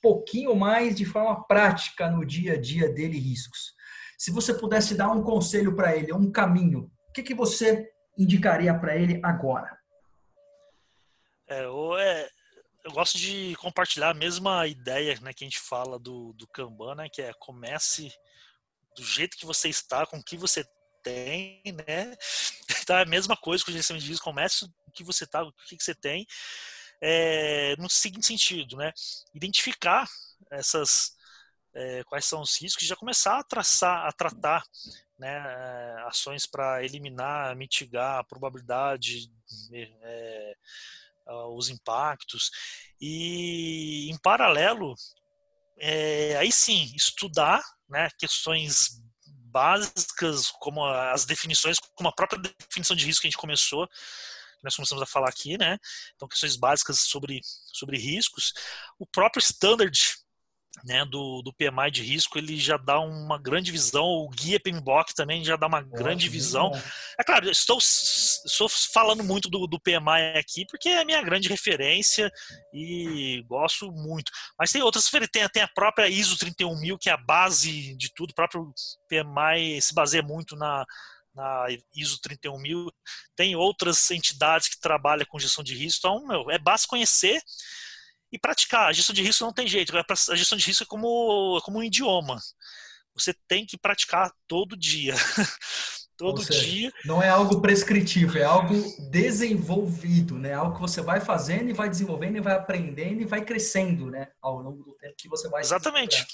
pouquinho 0.00 0.56
mais 0.56 0.96
de 0.96 1.04
forma 1.04 1.46
prática 1.46 2.10
no 2.10 2.24
dia 2.24 2.54
a 2.54 2.60
dia 2.60 2.88
dele 2.88 3.18
riscos. 3.18 3.74
Se 4.16 4.30
você 4.30 4.54
pudesse 4.54 4.94
dar 4.94 5.10
um 5.10 5.22
conselho 5.22 5.76
para 5.76 5.94
ele, 5.94 6.14
um 6.14 6.32
caminho, 6.32 6.90
o 7.10 7.12
que, 7.12 7.22
que 7.22 7.34
você 7.34 7.86
indicaria 8.16 8.72
para 8.72 8.96
ele 8.96 9.20
agora? 9.22 9.76
É, 11.46 11.66
ou 11.66 11.98
é, 11.98 12.28
eu 12.88 12.92
gosto 12.92 13.18
de 13.18 13.54
compartilhar 13.56 14.10
a 14.10 14.14
mesma 14.14 14.66
ideia 14.66 15.18
né, 15.20 15.32
que 15.34 15.44
a 15.44 15.46
gente 15.46 15.60
fala 15.60 15.98
do, 15.98 16.32
do 16.32 16.48
Kanban, 16.48 16.94
né, 16.94 17.08
que 17.08 17.20
é 17.20 17.32
comece 17.38 18.10
do 18.96 19.04
jeito 19.04 19.36
que 19.36 19.44
você 19.44 19.68
está, 19.68 20.06
com 20.06 20.16
o 20.16 20.24
que 20.24 20.36
você 20.36 20.64
tem, 21.02 21.62
né? 21.86 22.16
Então 22.82 22.96
é 22.96 23.02
a 23.02 23.06
mesma 23.06 23.36
coisa 23.36 23.62
que 23.62 23.68
o 23.68 23.72
gerenciamento 23.72 24.04
de 24.06 24.10
risco, 24.10 24.24
comece 24.24 24.64
o 24.64 24.90
que 24.92 25.04
você 25.04 25.24
está, 25.24 25.42
o 25.42 25.52
que, 25.52 25.76
que 25.76 25.84
você 25.84 25.94
tem, 25.94 26.26
é, 27.02 27.76
no 27.76 27.90
seguinte 27.90 28.26
sentido, 28.26 28.78
né? 28.78 28.94
Identificar 29.34 30.08
essas 30.50 31.14
é, 31.74 32.02
quais 32.04 32.24
são 32.24 32.40
os 32.40 32.58
riscos, 32.58 32.86
já 32.86 32.96
começar 32.96 33.38
a 33.38 33.44
traçar, 33.44 34.06
a 34.06 34.12
tratar 34.12 34.64
né, 35.18 35.38
ações 36.06 36.46
para 36.46 36.82
eliminar, 36.82 37.54
mitigar 37.56 38.20
a 38.20 38.24
probabilidade 38.24 39.30
é, 39.74 40.56
uh, 41.28 41.56
os 41.56 41.68
impactos. 41.68 42.50
E, 43.00 44.10
em 44.10 44.18
paralelo, 44.18 44.94
é, 45.78 46.36
aí 46.36 46.50
sim, 46.50 46.92
estudar 46.94 47.62
né, 47.88 48.08
questões 48.18 49.00
básicas, 49.50 50.50
como 50.50 50.84
as 50.84 51.24
definições, 51.24 51.78
como 51.94 52.08
a 52.08 52.12
própria 52.12 52.40
definição 52.40 52.96
de 52.96 53.04
risco 53.04 53.22
que 53.22 53.28
a 53.28 53.30
gente 53.30 53.40
começou, 53.40 53.88
nós 54.62 54.74
começamos 54.74 55.02
a 55.02 55.06
falar 55.06 55.28
aqui, 55.28 55.56
né? 55.56 55.78
Então, 56.14 56.28
questões 56.28 56.56
básicas 56.56 57.00
sobre, 57.00 57.40
sobre 57.44 57.96
riscos. 57.96 58.52
O 58.98 59.06
próprio 59.06 59.40
standard 59.40 60.16
né, 60.84 61.04
do, 61.04 61.42
do 61.42 61.52
PMI 61.52 61.90
de 61.90 62.02
risco, 62.02 62.38
ele 62.38 62.58
já 62.58 62.76
dá 62.76 63.00
uma 63.00 63.38
grande 63.38 63.70
visão, 63.70 64.04
o 64.04 64.28
guia 64.28 64.60
PMBOK 64.60 65.14
também 65.14 65.44
já 65.44 65.56
dá 65.56 65.66
uma 65.66 65.82
grande 65.82 66.28
visão. 66.28 66.70
É 67.18 67.24
claro, 67.24 67.50
estou, 67.50 67.78
estou 67.78 68.68
falando 68.68 69.24
muito 69.24 69.48
do, 69.48 69.66
do 69.66 69.80
PMI 69.80 70.38
aqui, 70.38 70.66
porque 70.66 70.88
é 70.88 71.00
a 71.00 71.04
minha 71.04 71.22
grande 71.22 71.48
referência 71.48 72.30
e 72.72 73.44
gosto 73.48 73.90
muito. 73.90 74.30
Mas 74.58 74.70
tem 74.70 74.82
outras, 74.82 75.10
tem, 75.32 75.48
tem 75.48 75.62
a 75.62 75.68
própria 75.68 76.08
ISO 76.08 76.38
31000, 76.38 76.98
que 76.98 77.10
é 77.10 77.12
a 77.12 77.16
base 77.16 77.96
de 77.96 78.12
tudo, 78.14 78.30
o 78.30 78.34
próprio 78.34 78.72
PMI 79.08 79.80
se 79.80 79.94
baseia 79.94 80.22
muito 80.22 80.56
na, 80.56 80.84
na 81.34 81.66
ISO 81.94 82.20
31000, 82.20 82.90
tem 83.36 83.56
outras 83.56 84.10
entidades 84.10 84.68
que 84.68 84.80
trabalham 84.80 85.26
com 85.28 85.38
gestão 85.38 85.62
de 85.62 85.74
risco, 85.74 86.00
então, 86.00 86.26
meu, 86.26 86.50
é 86.50 86.58
basta 86.58 86.88
conhecer 86.88 87.40
e 88.32 88.38
praticar. 88.38 88.88
A 88.88 88.92
gestão 88.92 89.14
de 89.14 89.22
risco 89.22 89.44
não 89.44 89.52
tem 89.52 89.66
jeito. 89.66 89.96
É 89.96 90.00
a 90.00 90.36
gestão 90.36 90.58
de 90.58 90.66
risco 90.66 90.84
é 90.84 90.86
como, 90.86 91.60
como 91.62 91.78
um 91.78 91.82
idioma. 91.82 92.38
Você 93.14 93.34
tem 93.48 93.66
que 93.66 93.76
praticar 93.76 94.32
todo 94.46 94.76
dia. 94.76 95.14
todo 96.16 96.42
seja, 96.42 96.60
dia. 96.60 96.92
Não 97.04 97.22
é 97.22 97.28
algo 97.28 97.60
prescritivo, 97.60 98.38
é 98.38 98.44
algo 98.44 98.74
desenvolvido, 99.10 100.38
né? 100.38 100.52
Algo 100.52 100.74
que 100.74 100.80
você 100.80 101.00
vai 101.00 101.20
fazendo 101.20 101.70
e 101.70 101.72
vai 101.72 101.88
desenvolvendo 101.88 102.36
e 102.36 102.40
vai 102.40 102.54
aprendendo 102.54 103.22
e 103.22 103.26
vai 103.26 103.44
crescendo, 103.44 104.10
né? 104.10 104.28
Ao 104.42 104.60
longo 104.60 104.82
do 104.82 104.92
tempo 104.94 105.14
que 105.16 105.28
você 105.28 105.48
vai. 105.48 105.62
Exatamente. 105.62 106.26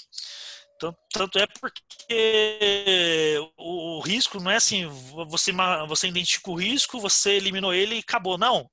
Tanto, 0.77 0.97
tanto, 1.09 1.39
é 1.39 1.47
porque 1.47 3.39
o, 3.57 3.97
o, 3.97 4.01
risco 4.01 4.41
não 4.41 4.51
é 4.51 4.57
assim, 4.57 4.85
você, 5.29 5.53
você 5.87 6.07
identifica 6.07 6.51
o 6.51 6.55
risco, 6.55 6.99
você 6.99 7.31
eliminou 7.31 7.73
ele 7.73 7.95
e 7.95 7.99
acabou. 7.99 8.37
Não. 8.37 8.69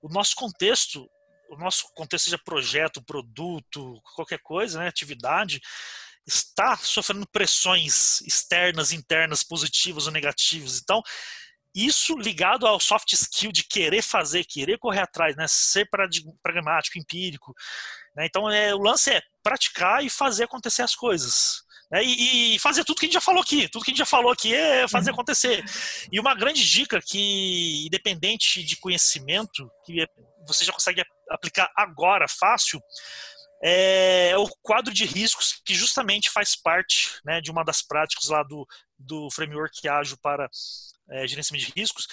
O 0.00 0.08
nosso 0.08 0.36
contexto 0.36 1.10
o 1.50 1.56
nosso 1.56 1.92
contexto 1.94 2.26
seja 2.26 2.38
projeto, 2.38 3.02
produto, 3.02 4.00
qualquer 4.14 4.38
coisa, 4.40 4.78
né, 4.78 4.88
atividade, 4.88 5.60
está 6.26 6.76
sofrendo 6.76 7.26
pressões 7.26 8.20
externas, 8.22 8.92
internas, 8.92 9.42
positivas 9.42 10.06
ou 10.06 10.12
negativas. 10.12 10.80
Então, 10.82 11.02
isso 11.74 12.16
ligado 12.16 12.66
ao 12.66 12.78
soft 12.78 13.12
skill 13.12 13.50
de 13.50 13.64
querer 13.64 14.02
fazer, 14.02 14.44
querer 14.44 14.78
correr 14.78 15.00
atrás, 15.00 15.36
né, 15.36 15.46
ser 15.48 15.88
pragmático, 16.42 16.98
empírico. 16.98 17.54
Né? 18.16 18.26
Então, 18.26 18.50
é, 18.50 18.74
o 18.74 18.78
lance 18.78 19.10
é 19.10 19.20
praticar 19.42 20.04
e 20.04 20.08
fazer 20.08 20.44
acontecer 20.44 20.82
as 20.82 20.94
coisas. 20.94 21.62
Né? 21.90 22.02
E, 22.02 22.54
e, 22.54 22.58
fazer 22.58 22.84
tudo 22.84 22.98
que 22.98 23.06
a 23.06 23.08
gente 23.08 23.14
já 23.14 23.20
falou 23.20 23.42
aqui. 23.42 23.68
Tudo 23.68 23.84
que 23.84 23.90
a 23.90 23.92
gente 23.92 23.98
já 23.98 24.06
falou 24.06 24.32
aqui 24.32 24.54
é 24.54 24.88
fazer 24.88 25.10
uhum. 25.10 25.14
acontecer. 25.14 25.64
E 26.10 26.18
uma 26.18 26.34
grande 26.34 26.64
dica 26.64 27.00
que, 27.00 27.84
independente 27.86 28.62
de 28.62 28.76
conhecimento, 28.76 29.70
que 29.84 30.00
é 30.00 30.06
você 30.46 30.64
já 30.64 30.72
consegue 30.72 31.00
aplicar 31.30 31.70
agora, 31.76 32.26
fácil, 32.28 32.80
é 33.62 34.36
o 34.36 34.46
quadro 34.62 34.92
de 34.92 35.06
riscos 35.06 35.60
que 35.64 35.74
justamente 35.74 36.30
faz 36.30 36.54
parte 36.54 37.18
né, 37.24 37.40
de 37.40 37.50
uma 37.50 37.64
das 37.64 37.80
práticas 37.80 38.28
lá 38.28 38.42
do, 38.42 38.66
do 38.98 39.30
framework 39.30 39.88
ágil 39.88 40.18
para 40.22 40.48
é, 41.10 41.26
gerenciamento 41.26 41.66
de 41.66 41.80
riscos. 41.80 42.06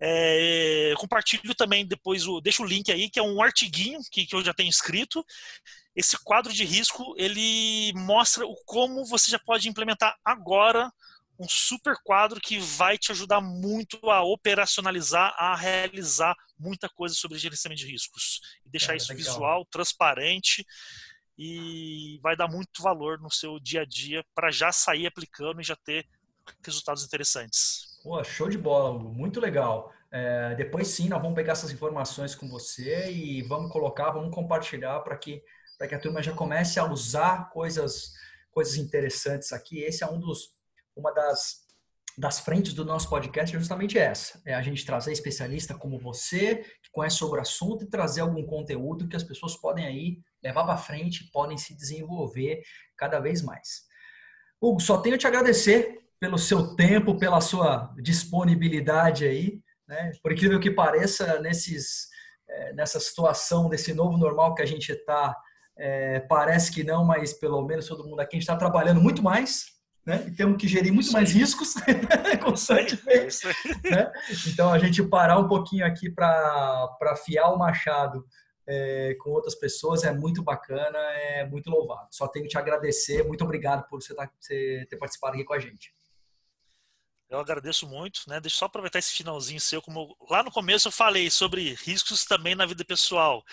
É, 0.00 0.92
compartilho 0.96 1.54
também 1.54 1.86
depois, 1.86 2.26
o, 2.26 2.40
deixo 2.40 2.62
o 2.62 2.66
link 2.66 2.92
aí, 2.92 3.08
que 3.10 3.18
é 3.18 3.22
um 3.22 3.42
artiguinho 3.42 4.00
que, 4.10 4.26
que 4.26 4.36
eu 4.36 4.44
já 4.44 4.52
tenho 4.52 4.68
escrito. 4.68 5.24
Esse 5.96 6.16
quadro 6.22 6.52
de 6.52 6.64
risco, 6.64 7.14
ele 7.16 7.92
mostra 7.94 8.46
o 8.46 8.54
como 8.64 9.04
você 9.06 9.30
já 9.30 9.38
pode 9.38 9.68
implementar 9.68 10.16
agora 10.24 10.92
um 11.38 11.48
super 11.48 11.96
quadro 12.04 12.40
que 12.40 12.58
vai 12.58 12.98
te 12.98 13.12
ajudar 13.12 13.40
muito 13.40 13.98
a 14.10 14.22
operacionalizar, 14.22 15.34
a 15.38 15.54
realizar 15.54 16.36
muita 16.58 16.88
coisa 16.88 17.14
sobre 17.14 17.38
gerenciamento 17.38 17.80
de 17.80 17.90
riscos. 17.90 18.40
E 18.64 18.70
deixar 18.70 18.94
é, 18.94 18.96
isso 18.96 19.12
legal. 19.12 19.24
visual, 19.24 19.66
transparente 19.66 20.64
e 21.36 22.18
vai 22.20 22.36
dar 22.36 22.48
muito 22.48 22.82
valor 22.82 23.20
no 23.20 23.30
seu 23.30 23.60
dia 23.60 23.82
a 23.82 23.84
dia 23.84 24.24
para 24.34 24.50
já 24.50 24.72
sair 24.72 25.06
aplicando 25.06 25.60
e 25.60 25.64
já 25.64 25.76
ter 25.76 26.04
resultados 26.64 27.04
interessantes. 27.04 27.98
Pô, 28.02 28.22
show 28.24 28.48
de 28.48 28.58
bola, 28.58 28.90
Hugo. 28.90 29.12
Muito 29.12 29.38
legal. 29.38 29.92
É, 30.10 30.54
depois 30.56 30.88
sim, 30.88 31.08
nós 31.08 31.20
vamos 31.20 31.36
pegar 31.36 31.52
essas 31.52 31.70
informações 31.70 32.34
com 32.34 32.48
você 32.48 33.10
e 33.12 33.42
vamos 33.42 33.70
colocar, 33.70 34.10
vamos 34.10 34.34
compartilhar 34.34 35.00
para 35.00 35.16
que, 35.16 35.42
que 35.88 35.94
a 35.94 36.00
turma 36.00 36.22
já 36.22 36.32
comece 36.32 36.80
a 36.80 36.90
usar 36.90 37.50
coisas, 37.50 38.14
coisas 38.50 38.76
interessantes 38.76 39.52
aqui. 39.52 39.80
Esse 39.80 40.02
é 40.02 40.06
um 40.06 40.18
dos 40.18 40.56
uma 40.96 41.12
das, 41.12 41.64
das 42.18 42.40
frentes 42.40 42.74
do 42.74 42.84
nosso 42.84 43.08
podcast 43.08 43.54
é 43.54 43.58
justamente 43.58 43.96
essa: 43.96 44.42
é 44.44 44.52
a 44.52 44.60
gente 44.60 44.84
trazer 44.84 45.12
especialista 45.12 45.74
como 45.74 46.00
você, 46.00 46.56
que 46.82 46.90
conhece 46.90 47.16
sobre 47.16 47.38
o 47.38 47.42
assunto, 47.42 47.84
e 47.84 47.88
trazer 47.88 48.22
algum 48.22 48.44
conteúdo 48.44 49.06
que 49.06 49.14
as 49.14 49.22
pessoas 49.22 49.56
podem 49.56 49.86
aí 49.86 50.18
levar 50.42 50.64
para 50.64 50.76
frente, 50.76 51.30
podem 51.32 51.56
se 51.56 51.76
desenvolver 51.76 52.62
cada 52.96 53.20
vez 53.20 53.40
mais. 53.40 53.86
Hugo, 54.60 54.80
só 54.80 54.98
tenho 54.98 55.16
te 55.16 55.28
agradecer 55.28 56.00
pelo 56.18 56.36
seu 56.36 56.74
tempo, 56.74 57.16
pela 57.16 57.40
sua 57.40 57.94
disponibilidade 58.02 59.24
aí, 59.24 59.60
né? 59.86 60.10
Por 60.20 60.32
incrível 60.32 60.58
que 60.58 60.72
pareça, 60.72 61.38
nesses, 61.38 62.08
é, 62.48 62.72
nessa 62.72 62.98
situação, 62.98 63.68
desse 63.68 63.94
novo 63.94 64.18
normal 64.18 64.56
que 64.56 64.62
a 64.62 64.66
gente 64.66 64.90
está, 64.90 65.36
é, 65.78 66.18
parece 66.20 66.72
que 66.72 66.82
não, 66.82 67.04
mas 67.04 67.32
pelo 67.32 67.64
menos 67.64 67.86
todo 67.86 68.04
mundo 68.04 68.18
aqui 68.18 68.38
está 68.38 68.56
trabalhando 68.56 69.00
muito 69.00 69.22
mais, 69.22 69.77
né? 70.08 70.24
E 70.26 70.30
temos 70.30 70.56
que 70.56 70.66
gerir 70.66 70.90
muito 70.90 71.12
mais 71.12 71.30
riscos 71.32 71.74
constantemente. 72.42 73.46
Né? 73.84 74.10
Então, 74.46 74.72
a 74.72 74.78
gente 74.78 75.02
parar 75.02 75.38
um 75.38 75.46
pouquinho 75.46 75.84
aqui 75.84 76.10
para 76.10 76.88
afiar 77.02 77.52
o 77.52 77.58
machado 77.58 78.26
é, 78.66 79.14
com 79.20 79.28
outras 79.28 79.54
pessoas 79.54 80.04
é 80.04 80.12
muito 80.12 80.42
bacana, 80.42 80.98
é 80.98 81.44
muito 81.44 81.68
louvado. 81.68 82.08
Só 82.10 82.26
tenho 82.26 82.46
que 82.46 82.50
te 82.50 82.56
agradecer, 82.56 83.22
muito 83.22 83.44
obrigado 83.44 83.86
por 83.86 84.00
você, 84.00 84.14
tá, 84.14 84.30
você 84.40 84.86
ter 84.88 84.96
participado 84.96 85.34
aqui 85.34 85.44
com 85.44 85.52
a 85.52 85.58
gente. 85.58 85.94
Eu 87.28 87.38
agradeço 87.38 87.86
muito, 87.86 88.22
né? 88.28 88.40
Deixa 88.40 88.56
eu 88.56 88.60
só 88.60 88.64
aproveitar 88.64 88.98
esse 88.98 89.12
finalzinho 89.12 89.60
seu, 89.60 89.82
como 89.82 90.00
eu, 90.00 90.26
lá 90.30 90.42
no 90.42 90.50
começo 90.50 90.88
eu 90.88 90.92
falei 90.92 91.30
sobre 91.30 91.74
riscos 91.74 92.24
também 92.24 92.54
na 92.54 92.64
vida 92.64 92.82
pessoal. 92.82 93.44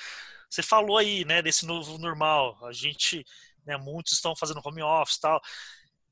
Você 0.49 0.63
falou 0.63 0.97
aí, 0.97 1.25
né, 1.25 1.41
desse 1.41 1.65
novo 1.65 1.97
normal. 1.97 2.57
A 2.65 2.71
gente, 2.71 3.25
né, 3.65 3.75
muitos 3.75 4.13
estão 4.13 4.33
fazendo 4.37 4.61
home 4.63 4.81
office, 4.81 5.19
tal. 5.19 5.41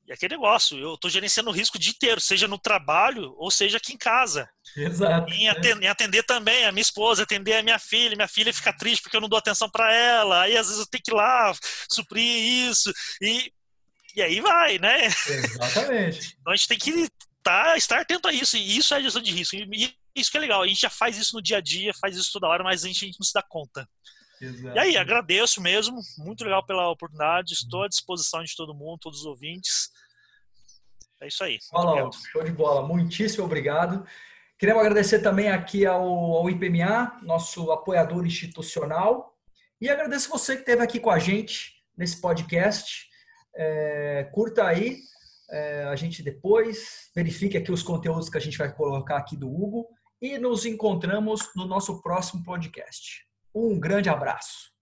E 0.06 0.12
aquele 0.12 0.34
negócio, 0.34 0.78
eu 0.78 0.94
estou 0.94 1.10
gerenciando 1.10 1.48
o 1.48 1.52
risco 1.52 1.78
o 1.78 1.80
dia 1.80 1.92
inteiro, 1.92 2.20
seja 2.20 2.46
no 2.46 2.58
trabalho 2.58 3.34
ou 3.38 3.50
seja 3.50 3.78
aqui 3.78 3.94
em 3.94 3.96
casa. 3.96 4.48
Exato. 4.76 5.32
Em 5.32 5.48
atender, 5.48 5.82
em 5.82 5.88
atender, 5.88 6.22
também 6.24 6.66
a 6.66 6.72
minha 6.72 6.82
esposa, 6.82 7.22
atender 7.22 7.54
a 7.54 7.62
minha 7.62 7.78
filha. 7.78 8.14
Minha 8.14 8.28
filha 8.28 8.52
fica 8.52 8.72
triste 8.76 9.02
porque 9.02 9.16
eu 9.16 9.20
não 9.20 9.28
dou 9.28 9.38
atenção 9.38 9.68
para 9.70 9.92
ela. 9.94 10.42
Aí 10.42 10.56
às 10.56 10.66
vezes 10.66 10.80
eu 10.80 10.86
tenho 10.86 11.02
que 11.02 11.10
ir 11.10 11.14
lá 11.14 11.54
suprir 11.90 12.22
isso. 12.68 12.92
E, 13.22 13.50
e 14.14 14.22
aí 14.22 14.40
vai, 14.42 14.78
né? 14.78 15.06
Exatamente. 15.06 16.36
então 16.38 16.52
a 16.52 16.56
gente 16.56 16.68
tem 16.68 16.78
que 16.78 17.08
tá, 17.42 17.74
estar 17.76 18.00
atento 18.00 18.28
a 18.28 18.32
isso. 18.32 18.58
E 18.58 18.76
isso 18.76 18.94
é 18.94 19.02
gestão 19.02 19.22
de 19.22 19.32
risco. 19.32 19.56
E 19.56 19.94
isso 20.14 20.30
que 20.30 20.36
é 20.36 20.40
legal. 20.40 20.62
A 20.62 20.68
gente 20.68 20.82
já 20.82 20.90
faz 20.90 21.16
isso 21.16 21.34
no 21.34 21.42
dia 21.42 21.56
a 21.56 21.60
dia, 21.62 21.92
faz 21.98 22.14
isso 22.14 22.30
toda 22.30 22.46
hora, 22.46 22.62
mas 22.62 22.84
a 22.84 22.88
gente, 22.88 23.04
a 23.04 23.06
gente 23.06 23.18
não 23.18 23.26
se 23.26 23.32
dá 23.32 23.42
conta. 23.42 23.88
Exato. 24.40 24.76
E 24.76 24.78
aí, 24.78 24.96
agradeço 24.96 25.60
mesmo, 25.60 26.00
muito 26.18 26.44
legal 26.44 26.64
pela 26.64 26.90
oportunidade, 26.90 27.52
estou 27.52 27.82
à 27.82 27.88
disposição 27.88 28.42
de 28.42 28.54
todo 28.56 28.74
mundo, 28.74 28.98
todos 29.00 29.20
os 29.20 29.26
ouvintes. 29.26 29.90
É 31.20 31.28
isso 31.28 31.42
aí. 31.44 31.58
Fala, 31.70 32.10
show 32.30 32.44
de 32.44 32.52
bola, 32.52 32.86
muitíssimo 32.86 33.44
obrigado. 33.44 34.06
Queremos 34.58 34.80
agradecer 34.80 35.20
também 35.20 35.48
aqui 35.50 35.84
ao, 35.86 36.06
ao 36.06 36.50
IPMA, 36.50 37.20
nosso 37.22 37.70
apoiador 37.72 38.26
institucional, 38.26 39.36
e 39.80 39.88
agradeço 39.88 40.30
você 40.30 40.54
que 40.54 40.60
esteve 40.60 40.82
aqui 40.82 41.00
com 41.00 41.10
a 41.10 41.18
gente 41.18 41.74
nesse 41.96 42.20
podcast. 42.20 43.08
É, 43.56 44.28
curta 44.32 44.66
aí 44.66 45.00
é, 45.50 45.84
a 45.84 45.96
gente 45.96 46.22
depois, 46.22 47.10
verifique 47.14 47.56
aqui 47.56 47.70
os 47.70 47.82
conteúdos 47.82 48.28
que 48.28 48.38
a 48.38 48.40
gente 48.40 48.58
vai 48.58 48.72
colocar 48.72 49.16
aqui 49.16 49.36
do 49.36 49.48
Hugo 49.48 49.86
e 50.20 50.38
nos 50.38 50.64
encontramos 50.64 51.50
no 51.54 51.66
nosso 51.66 52.02
próximo 52.02 52.42
podcast. 52.42 53.24
Um 53.54 53.78
grande 53.78 54.10
abraço. 54.10 54.73